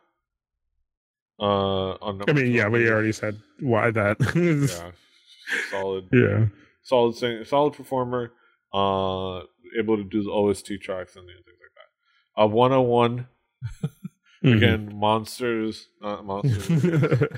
[1.38, 4.16] Uh, on I mean, yeah, we already said why that.
[4.34, 4.90] yeah,
[5.70, 6.08] solid.
[6.12, 6.46] Yeah,
[6.82, 8.32] solid sing, solid performer.
[8.72, 9.40] Uh,
[9.78, 12.42] able to do the OST tracks and things like that.
[12.42, 13.26] Uh, 101
[14.44, 14.56] Mm-hmm.
[14.58, 16.68] again, monsters, not monsters.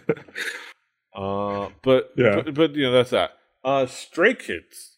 [1.15, 2.43] uh, but Yeah.
[2.43, 3.33] but, but you know that's that.
[3.65, 4.97] Uh, Stray Kids.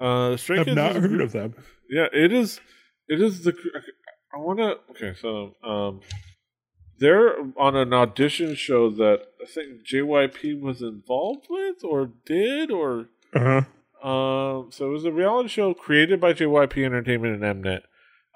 [0.00, 0.76] Uh, Stray I've Kids.
[0.76, 1.54] not is a heard of them.
[1.90, 2.60] yeah, it is.
[3.08, 3.54] It is the.
[4.34, 4.78] I want to.
[4.90, 6.00] Okay, so um,
[6.98, 13.08] they're on an audition show that I think JYP was involved with, or did, or
[13.34, 13.62] Uh
[14.02, 14.08] huh.
[14.08, 14.70] um.
[14.72, 17.80] So it was a reality show created by JYP Entertainment and Mnet.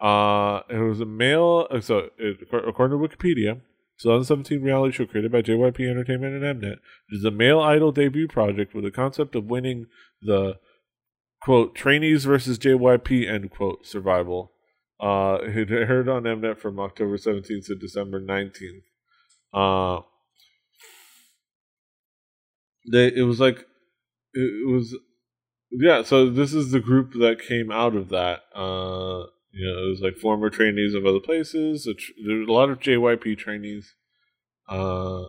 [0.00, 1.66] Uh, it was a male.
[1.70, 3.60] uh, So it, according to Wikipedia,
[4.02, 6.72] 2017 reality show created by JYP Entertainment and Mnet.
[6.72, 6.78] It
[7.12, 9.86] is a male idol debut project with the concept of winning
[10.22, 10.54] the
[11.42, 14.52] quote trainees versus JYP end quote survival.
[15.01, 18.82] Uh, it aired on Mnet from October 17th to December 19th.
[19.52, 20.02] Uh,
[22.90, 23.66] they it was like
[24.32, 24.97] it, was
[25.70, 26.02] yeah.
[26.02, 28.43] So this is the group that came out of that.
[28.55, 31.86] Uh, you know, it was like former trainees of other places.
[31.86, 33.94] A tr- There a lot of JYP trainees.
[34.68, 35.24] Uh,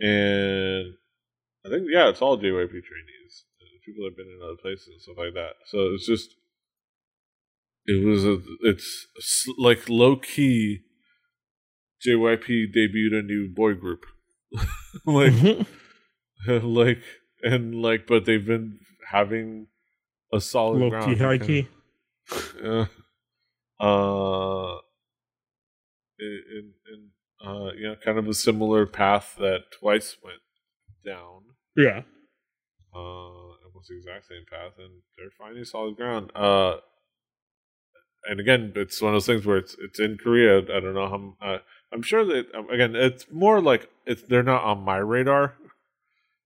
[0.00, 0.94] and
[1.64, 3.44] I think yeah, it's all JYP trainees.
[3.84, 5.56] People have been in other places and stuff like that.
[5.66, 6.36] So it's just
[7.86, 9.06] it was a it's
[9.58, 10.80] like low key.
[12.06, 14.04] JYP debuted a new boy group,
[15.06, 16.66] like Mm-hmm.
[16.66, 16.98] like
[17.42, 18.78] and like, but they've been
[19.10, 19.68] having
[20.32, 21.16] a solid Low ground.
[21.16, 21.68] key, high key.
[22.62, 22.86] yeah.
[23.80, 24.76] Uh,
[26.18, 27.10] in in
[27.46, 30.40] uh, you know, kind of a similar path that Twice went
[31.04, 31.42] down.
[31.76, 32.02] Yeah.
[32.94, 36.30] Uh, it was the exact same path, and they're finding solid ground.
[36.34, 36.76] Uh,
[38.28, 40.58] and again, it's one of those things where it's it's in Korea.
[40.58, 41.46] I don't know how.
[41.46, 41.58] Uh,
[41.92, 45.54] I'm sure that um, again, it's more like it's they're not on my radar.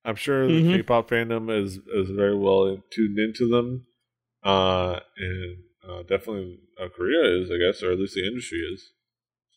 [0.05, 0.71] I'm sure the Mhm.
[0.71, 3.87] K-pop fandom is is very well tuned into them,
[4.43, 5.57] uh, and
[5.89, 8.91] uh, definitely uh, Korea is, I guess, or at least the industry is.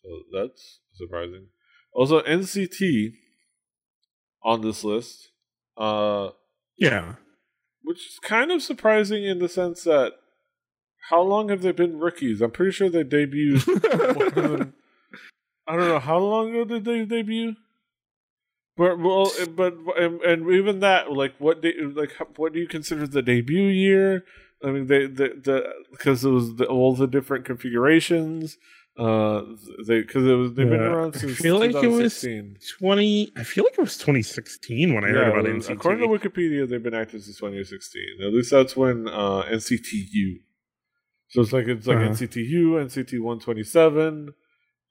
[0.02, 1.48] So that's surprising.
[1.92, 3.12] Also, NCT
[4.42, 5.30] on this list,
[5.76, 6.30] uh,
[6.76, 7.16] Yeah.
[7.82, 10.14] which is kind of surprising in the sense that
[11.08, 12.40] how long have they been rookies?
[12.40, 13.64] I'm pretty sure they debuted.
[14.34, 14.72] than-
[15.66, 17.54] I don't know how long ago did they debut.
[18.76, 23.06] But well, but and, and even that, like, what de- like what do you consider
[23.06, 24.24] the debut year?
[24.64, 28.56] I mean, they the the because it was the, all the different configurations.
[28.96, 29.42] Uh,
[29.86, 32.58] they because it was they've been Yeah, around I since feel like it was 2016.
[32.78, 35.70] 20 I feel like it was 2016 when I heard about Yeah, NCT.
[35.70, 38.02] According to Wikipedia, they've been active since 2016.
[38.22, 40.40] At least that's when uh, NCTU.
[41.32, 42.10] So it's like it's like Uh-huh.
[42.10, 44.34] NCTU, NCT 127.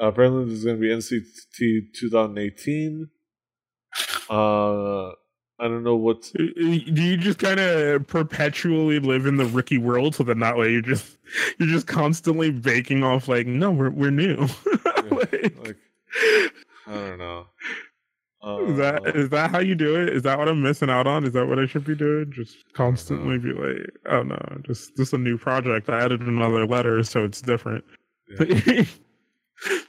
[0.01, 3.09] Uh, apparently, there's going to be NCT 2018.
[4.30, 6.31] Uh, I don't know what.
[6.34, 10.72] do you just kind of perpetually live in the rookie world so that that way
[10.72, 11.18] you're just
[11.59, 14.38] you're just constantly baking off like no we're we're new
[15.11, 15.77] like, Like
[16.88, 17.45] I don't know.
[18.43, 20.09] Is that Uh, is that how you do it?
[20.09, 21.26] Is that what i'm missing out on?
[21.26, 22.31] Is that what i should be doing?
[22.34, 25.89] Just constantly be like oh no just just a new project.
[25.89, 27.84] I added another letter so it's different.
[28.39, 28.45] Yeah,
[29.68, 29.80] know.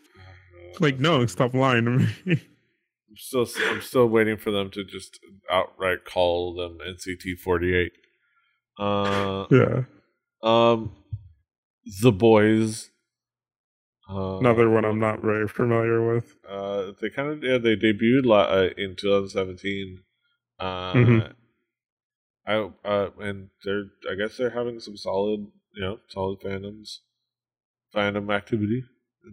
[0.81, 2.09] like no stop lying to me.
[3.13, 5.19] I'm still I'm still waiting for them to just
[5.51, 7.93] outright call them NCT 48.
[8.79, 9.83] Uh, yeah.
[10.43, 10.93] um,
[12.01, 12.89] The Boyz.
[14.13, 18.25] Uh, another one i'm not very familiar with Uh, they kind of yeah they debuted
[18.27, 20.01] la- uh, in 2017.
[20.59, 21.35] Uh, Mhm.
[22.47, 25.41] I uh and they're I guess they're having some solid
[25.75, 26.99] you know solid fandoms,
[27.95, 28.83] fandom activity.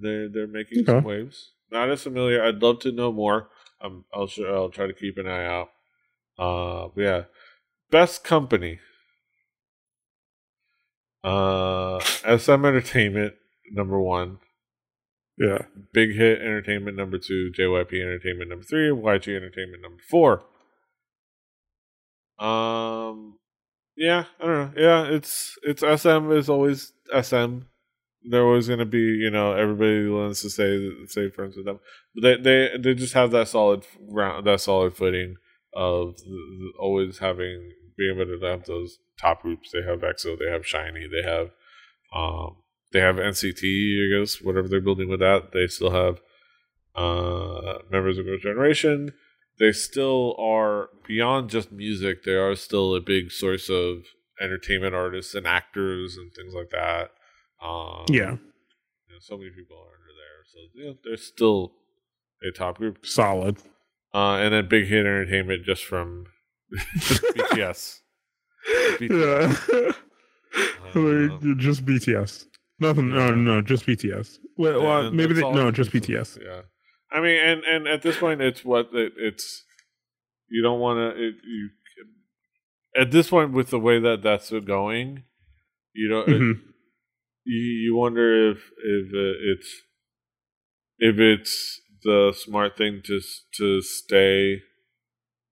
[0.01, 1.51] They're they're making some waves.
[1.71, 2.43] Not as familiar.
[2.43, 3.49] I'd love to know more.
[3.81, 5.69] Um, I'll sure I'll try to keep an eye out.
[6.37, 7.23] Uh, but yeah,
[7.91, 8.79] best company.
[11.23, 13.33] Uh, SM Entertainment
[13.71, 14.39] number one.
[15.39, 15.59] Yeah
[15.93, 20.43] Big Hit Entertainment number two, JYP Entertainment number three, YG Entertainment number four.
[22.39, 23.37] Um,
[23.97, 24.81] yeah, I don't know.
[24.81, 27.59] Yeah, it's it's SM is always SM.
[28.23, 31.79] They're always going to be, you know, everybody wants to say say friends with them.
[32.15, 35.35] But they they they just have that solid round, that solid footing
[35.73, 36.15] of
[36.79, 39.71] always having being able to have those top groups.
[39.71, 41.49] They have EXO, they have SHINee, they have
[42.15, 42.55] um
[42.91, 45.51] they have NCT, I guess, whatever they're building with that.
[45.53, 46.21] They still have
[46.95, 49.13] uh members of Girls' Generation.
[49.59, 52.23] They still are beyond just music.
[52.23, 54.05] They are still a big source of
[54.41, 57.11] entertainment artists and actors and things like that.
[57.61, 61.73] Um, yeah, you know, so many people are under there, so you know, they're still
[62.41, 63.05] a top group.
[63.05, 63.57] Solid.
[64.13, 66.25] Uh, and then Big Hit Entertainment just from
[66.73, 67.99] BTS.
[68.97, 69.59] BTS.
[69.71, 69.91] Yeah.
[70.95, 72.45] Uh, just BTS.
[72.79, 73.09] Nothing.
[73.09, 74.37] No, no, just BTS.
[74.57, 76.41] Well, well maybe they, no, just BTS.
[76.41, 76.61] Yeah.
[77.11, 79.63] I mean, and and at this point, it's what it, it's.
[80.49, 81.21] You don't want to.
[81.21, 81.69] You
[82.97, 85.23] at this point, with the way that that's going,
[85.93, 86.51] you know, mm-hmm.
[86.51, 86.57] it,
[87.45, 89.81] you you wonder if if uh, it's
[90.99, 93.19] if it's the smart thing to
[93.57, 94.61] to stay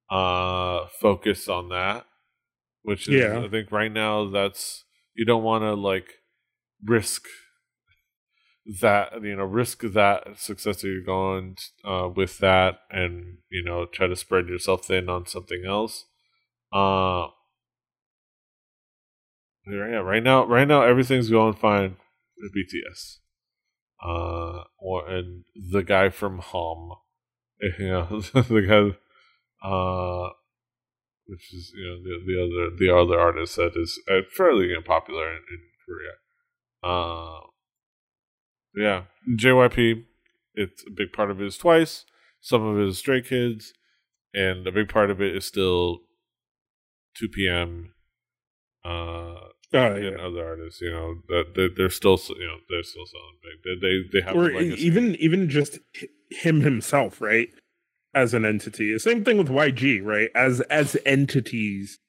[0.10, 2.06] uh focused on that
[2.84, 3.40] which is yeah.
[3.40, 4.86] i think right now that's
[5.16, 6.08] you don't want to like
[6.84, 7.24] risk
[8.82, 11.56] that you know risk that success that you're going
[11.86, 16.06] uh with that and you know try to spread yourself thin on something else
[16.74, 17.28] uh
[19.66, 21.96] yeah right now right now everything's going fine
[22.38, 23.20] with bts
[24.04, 26.92] uh, or and the guy from Hum,
[27.62, 30.30] you know, the guy, uh,
[31.26, 35.30] which is you know the, the other the other artist that is uh, fairly unpopular
[35.30, 36.14] in, in Korea.
[36.84, 37.40] Uh,
[38.76, 40.04] yeah, JYP.
[40.54, 42.06] It's a big part of it is twice.
[42.42, 43.74] Some of it is Stray Kids,
[44.34, 46.02] and a big part of it is still
[47.22, 47.90] 2PM
[48.86, 50.12] Uh, Oh, and yeah.
[50.12, 53.64] other artists, you know, that they, they're still, you know, they're still selling big.
[53.82, 55.80] They they, they have or even even just
[56.32, 57.50] him himself, right?
[58.14, 60.30] As an entity, the same thing with YG, right?
[60.34, 62.00] As as entities,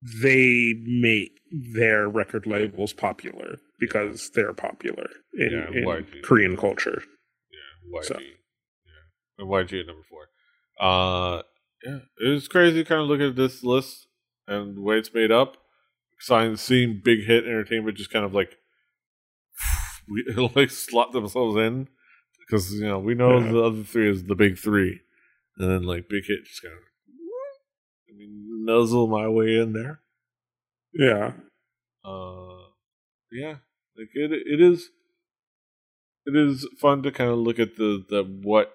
[0.00, 7.02] they make their record labels popular because they're popular in, yeah, in Korean culture.
[7.50, 8.04] Yeah, YG.
[8.04, 8.18] So.
[8.18, 10.28] Yeah, and YG at number four.
[10.80, 11.42] Uh,
[11.84, 12.84] yeah, it's crazy.
[12.84, 14.06] Kind of look at this list
[14.46, 15.56] and the way it's made up
[16.18, 18.56] sign seeing big hit entertainment just kind of like
[20.08, 20.24] we
[20.56, 21.88] like slot themselves in
[22.46, 23.52] because you know we know yeah.
[23.52, 25.00] the other three is the big three,
[25.58, 26.80] and then like big hit just kind of
[28.08, 30.00] I mean nuzzle my way in there.
[30.92, 31.32] Yeah.
[32.04, 32.55] Uh,
[33.32, 33.56] yeah.
[33.96, 34.88] Like it, it is.
[36.26, 38.72] It is fun to kind of look at the the what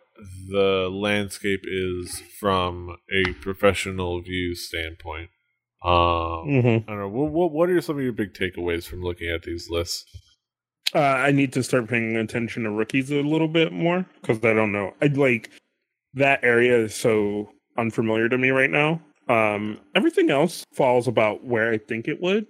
[0.50, 5.30] the landscape is from a professional view standpoint.
[5.84, 5.92] Um,
[6.48, 6.90] mm-hmm.
[6.90, 7.08] I don't know.
[7.10, 10.06] What, what are some of your big takeaways from looking at these lists?
[10.94, 14.54] Uh, I need to start paying attention to rookies a little bit more because I
[14.54, 14.94] don't know.
[15.02, 15.50] I like
[16.14, 19.02] that area is so unfamiliar to me right now.
[19.28, 22.46] Um, everything else falls about where I think it would.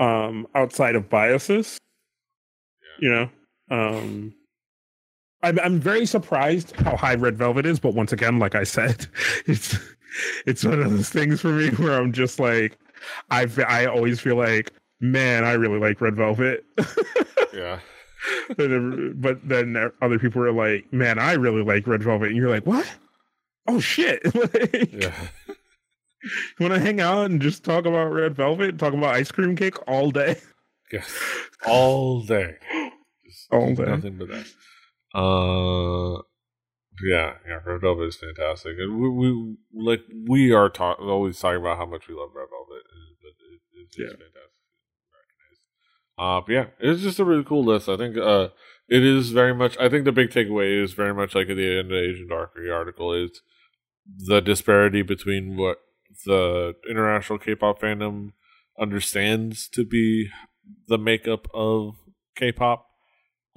[0.00, 1.78] Um, outside of biases,
[3.00, 3.08] yeah.
[3.08, 3.30] you know.
[3.70, 4.34] Um,
[5.42, 9.06] I'm I'm very surprised how high Red Velvet is, but once again, like I said,
[9.46, 9.78] it's
[10.46, 12.78] it's one of those things for me where I'm just like,
[13.30, 16.64] I I always feel like, man, I really like Red Velvet.
[17.54, 17.78] yeah.
[18.48, 22.66] but then other people are like, man, I really like Red Velvet, and you're like,
[22.66, 22.90] what?
[23.68, 24.22] Oh shit!
[24.34, 25.14] like, yeah.
[26.58, 29.30] You want to hang out and just talk about Red Velvet, and talk about ice
[29.30, 30.36] cream cake all day?
[30.90, 31.20] Yes,
[31.66, 32.54] all day.
[33.26, 33.84] Just all day.
[33.84, 34.46] Nothing but that.
[35.14, 36.22] Uh,
[37.04, 41.60] yeah, yeah, Red Velvet is fantastic, and we, we like we are talk, always talking
[41.60, 42.84] about how much we love Red Velvet,
[43.20, 44.06] but it, it's yeah.
[44.06, 44.48] fantastic.
[46.18, 47.88] Uh, but yeah, it's just a really cool list.
[47.88, 48.48] I think uh,
[48.88, 49.76] it is very much.
[49.78, 52.28] I think the big takeaway is very much like at the end of the Asian
[52.28, 53.42] Darkery article is
[54.26, 55.78] the disparity between what
[56.24, 58.32] the international K-pop fandom
[58.78, 60.28] understands to be
[60.86, 61.96] the makeup of
[62.36, 62.86] K-pop,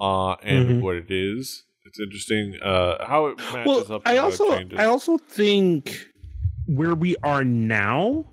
[0.00, 0.80] uh, and mm-hmm.
[0.80, 4.02] what it is it's interesting uh, how it matches well, up.
[4.06, 6.08] I also I also think
[6.66, 8.24] where we are now,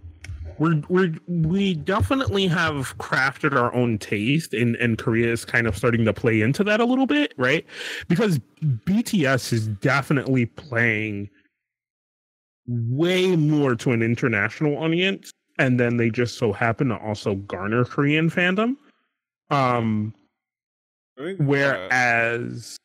[0.59, 5.75] we're we're we definitely have crafted our own taste, and and Korea is kind of
[5.75, 7.65] starting to play into that a little bit, right?
[8.07, 11.29] Because BTS is definitely playing
[12.69, 17.83] way more to an international audience, and then they just so happen to also garner
[17.83, 18.77] Korean fandom.
[19.49, 20.13] Um,
[21.17, 22.77] think, uh, whereas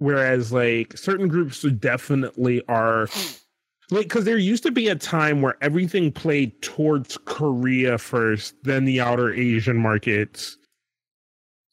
[0.00, 3.06] Whereas like certain groups definitely are
[3.90, 8.86] like because there used to be a time where everything played towards Korea first, then
[8.86, 10.56] the outer Asian markets,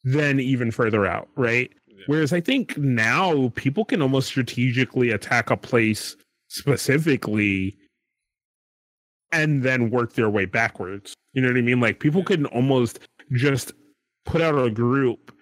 [0.04, 1.72] then even further out, right?
[1.86, 2.04] Yeah.
[2.06, 6.14] Whereas I think now people can almost strategically attack a place
[6.48, 7.76] specifically
[9.32, 11.14] and then work their way backwards.
[11.32, 11.80] You know what I mean?
[11.80, 13.00] Like people can almost
[13.32, 13.72] just
[14.24, 15.32] put out a group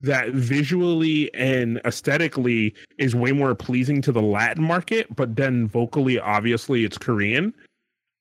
[0.00, 6.18] that visually and aesthetically is way more pleasing to the Latin market, but then vocally,
[6.18, 7.54] obviously, it's Korean.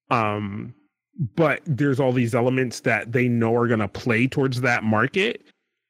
[0.09, 0.73] Um,
[1.35, 5.43] but there's all these elements that they know are going to play towards that market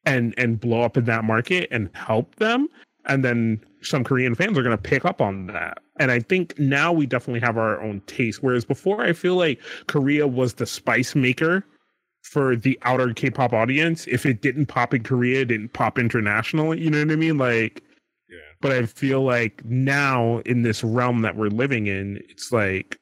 [0.05, 2.67] and and blow up in that market and help them
[3.05, 6.57] and then some korean fans are going to pick up on that and i think
[6.59, 10.65] now we definitely have our own taste whereas before i feel like korea was the
[10.65, 11.63] spice maker
[12.23, 16.79] for the outer k-pop audience if it didn't pop in korea it didn't pop internationally
[16.81, 17.83] you know what i mean like
[18.29, 18.37] Yeah.
[18.61, 22.99] but i feel like now in this realm that we're living in it's like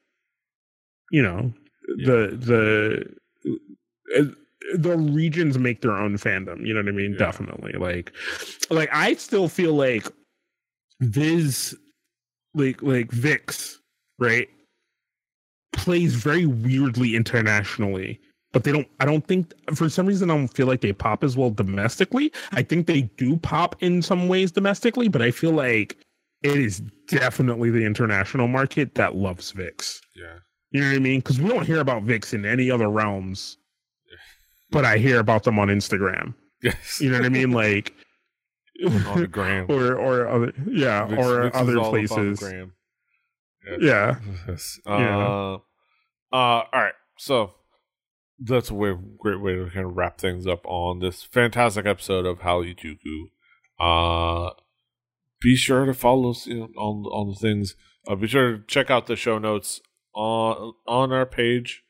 [1.11, 1.53] you know
[1.97, 2.05] Yeah.
[2.07, 3.15] the
[3.45, 4.26] the uh,
[4.76, 7.19] the regions make their own fandom you know what i mean Yeah.
[7.19, 8.11] definitely like
[8.69, 10.07] like i still feel like
[11.02, 11.76] viz
[12.53, 13.76] like like VIXX
[14.20, 14.48] right
[15.72, 18.20] plays very weirdly internationally
[18.52, 21.24] but they don't i don't think for some reason i don't feel like they pop
[21.24, 25.52] as well domestically i think they do pop in some ways domestically but i feel
[25.52, 25.98] like
[26.44, 30.36] it is definitely the international market that loves VIXX Yeah.
[30.72, 31.20] you know what I mean?
[31.22, 33.57] Because we don't hear about VIXX in any other realms,
[34.11, 34.18] Yeah.
[34.72, 36.34] but I hear about them on Instagram.
[36.61, 36.99] Yes.
[36.99, 37.52] You know what I mean?
[37.64, 37.94] Like,
[39.07, 39.65] on the gram.
[39.69, 42.39] or or other yeah, VIXX- or VIXX other all about the places.
[42.39, 42.73] gram.
[43.79, 44.15] Yeah,
[44.49, 44.55] Yeah.
[44.85, 45.57] Uh, uh,
[46.33, 46.93] all right.
[47.17, 47.51] So
[48.39, 52.25] that's a way, great way to kind of wrap things up on this fantastic episode
[52.25, 53.29] of Juku.
[53.79, 54.51] Uh,
[55.41, 57.75] be sure to follow us you know, on on the things.
[58.07, 59.79] Uh, be sure to check out the show notes
[60.13, 61.83] on on our page.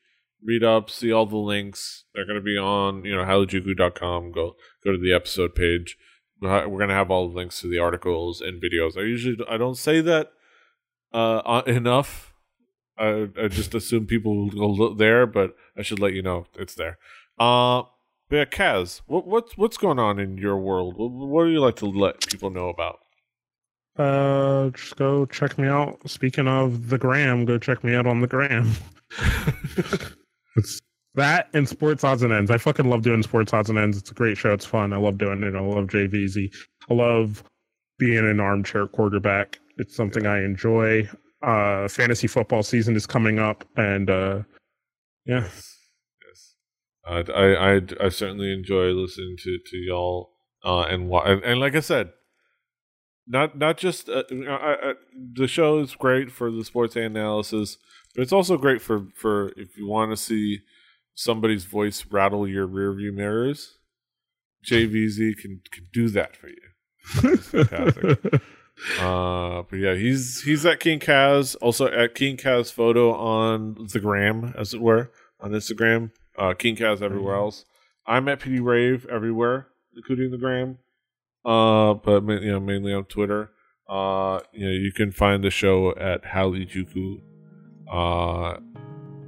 [0.44, 2.04] Read up, see all the links.
[2.14, 4.32] They're going to be on you know halljuku.com.
[4.32, 5.96] Go go to the episode page.
[6.44, 8.96] We're going to have all the links to the articles and videos.
[8.96, 10.32] I usually I don't say that
[11.12, 12.34] uh, uh, enough.
[12.96, 16.74] I, I just assume people will look there, but I should let you know it's
[16.74, 16.98] there.
[17.38, 17.82] Uh,
[18.28, 20.96] but yeah, Kaz, what, what's what's going on in your world?
[20.96, 23.00] What, what do you like to let people know about?
[23.98, 25.98] uh, just go check me out.
[26.08, 28.72] Speaking of the gram, go check me out on the gram.
[30.56, 30.80] It's
[31.14, 32.50] that and sports odds and ends.
[32.50, 33.98] I fucking love doing sports odds and ends.
[33.98, 34.52] It's a great show.
[34.52, 34.92] It's fun.
[34.92, 35.54] I love doing it.
[35.54, 36.52] I love JVZ.
[36.90, 37.44] I love
[37.98, 39.58] being an armchair quarterback.
[39.78, 41.08] It's something I enjoy.
[41.42, 44.42] Uh, fantasy football season is coming up, and uh,
[45.26, 45.46] yeah,
[46.26, 46.54] yes,
[47.06, 50.34] uh, I, I I certainly enjoy listening to to y'all
[50.64, 52.12] uh, and, and and like I said,
[53.26, 54.94] not not just uh, I, I,
[55.34, 57.76] the show is great for the sports analysis,
[58.14, 60.60] but it's also great for for if you want to see
[61.14, 63.78] somebody's voice rattle your rearview mirrors.
[64.66, 67.36] JVZ can can do that for you.
[67.36, 68.42] fantastic.
[68.98, 74.00] Uh, but yeah, he's he's at King Kaz, also at King Kaz photo on the
[74.00, 76.10] gram, as it were, on Instagram.
[76.36, 77.40] Uh, King Kaz everywhere Mhm.
[77.40, 77.64] else.
[78.04, 80.78] I'm at PD Rave everywhere, including the gram.
[81.44, 83.50] Uh, but you know mainly on Twitter.
[83.88, 87.20] Uh, you know you can find the show at Halijuku,
[87.88, 88.56] uh,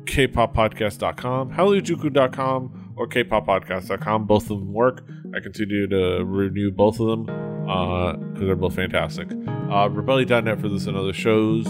[0.06, 4.24] kpoppodcast.com, halijuku.com, or kpoppodcast.com.
[4.26, 5.04] Both of them work.
[5.34, 9.30] I continue to renew both of them because they're both fantastic.
[9.30, 11.66] Uh, Rebelli.net for this and other shows.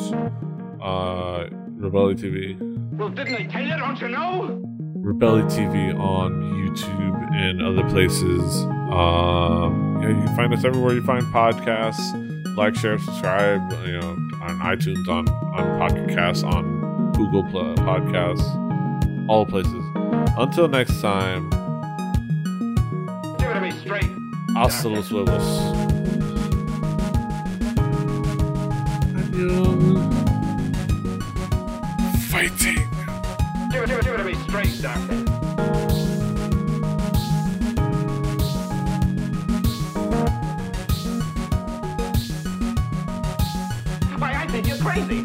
[0.82, 1.48] Uh,
[1.78, 2.56] Rebelli TV.
[2.96, 3.76] Well, didn't I tell you?
[3.76, 4.62] Don't you know?
[4.98, 8.64] Rebelli TV on YouTube and other places.
[8.92, 12.56] Um, yeah, you can find us everywhere you find podcasts.
[12.56, 13.60] Like, share, subscribe.
[13.86, 14.08] You know,
[14.42, 16.75] on iTunes, on on Pocket Casts, on
[17.16, 18.46] Google Pl- Podcasts,
[19.28, 19.72] all places.
[20.38, 21.48] Until next time,
[23.38, 24.10] Give it to me straight.
[24.54, 25.86] hasta los huevos.
[32.30, 32.76] Fighting.
[33.72, 35.22] Give it, give it, give it to me straight, Doctor.
[44.18, 45.24] Why, I think you're crazy.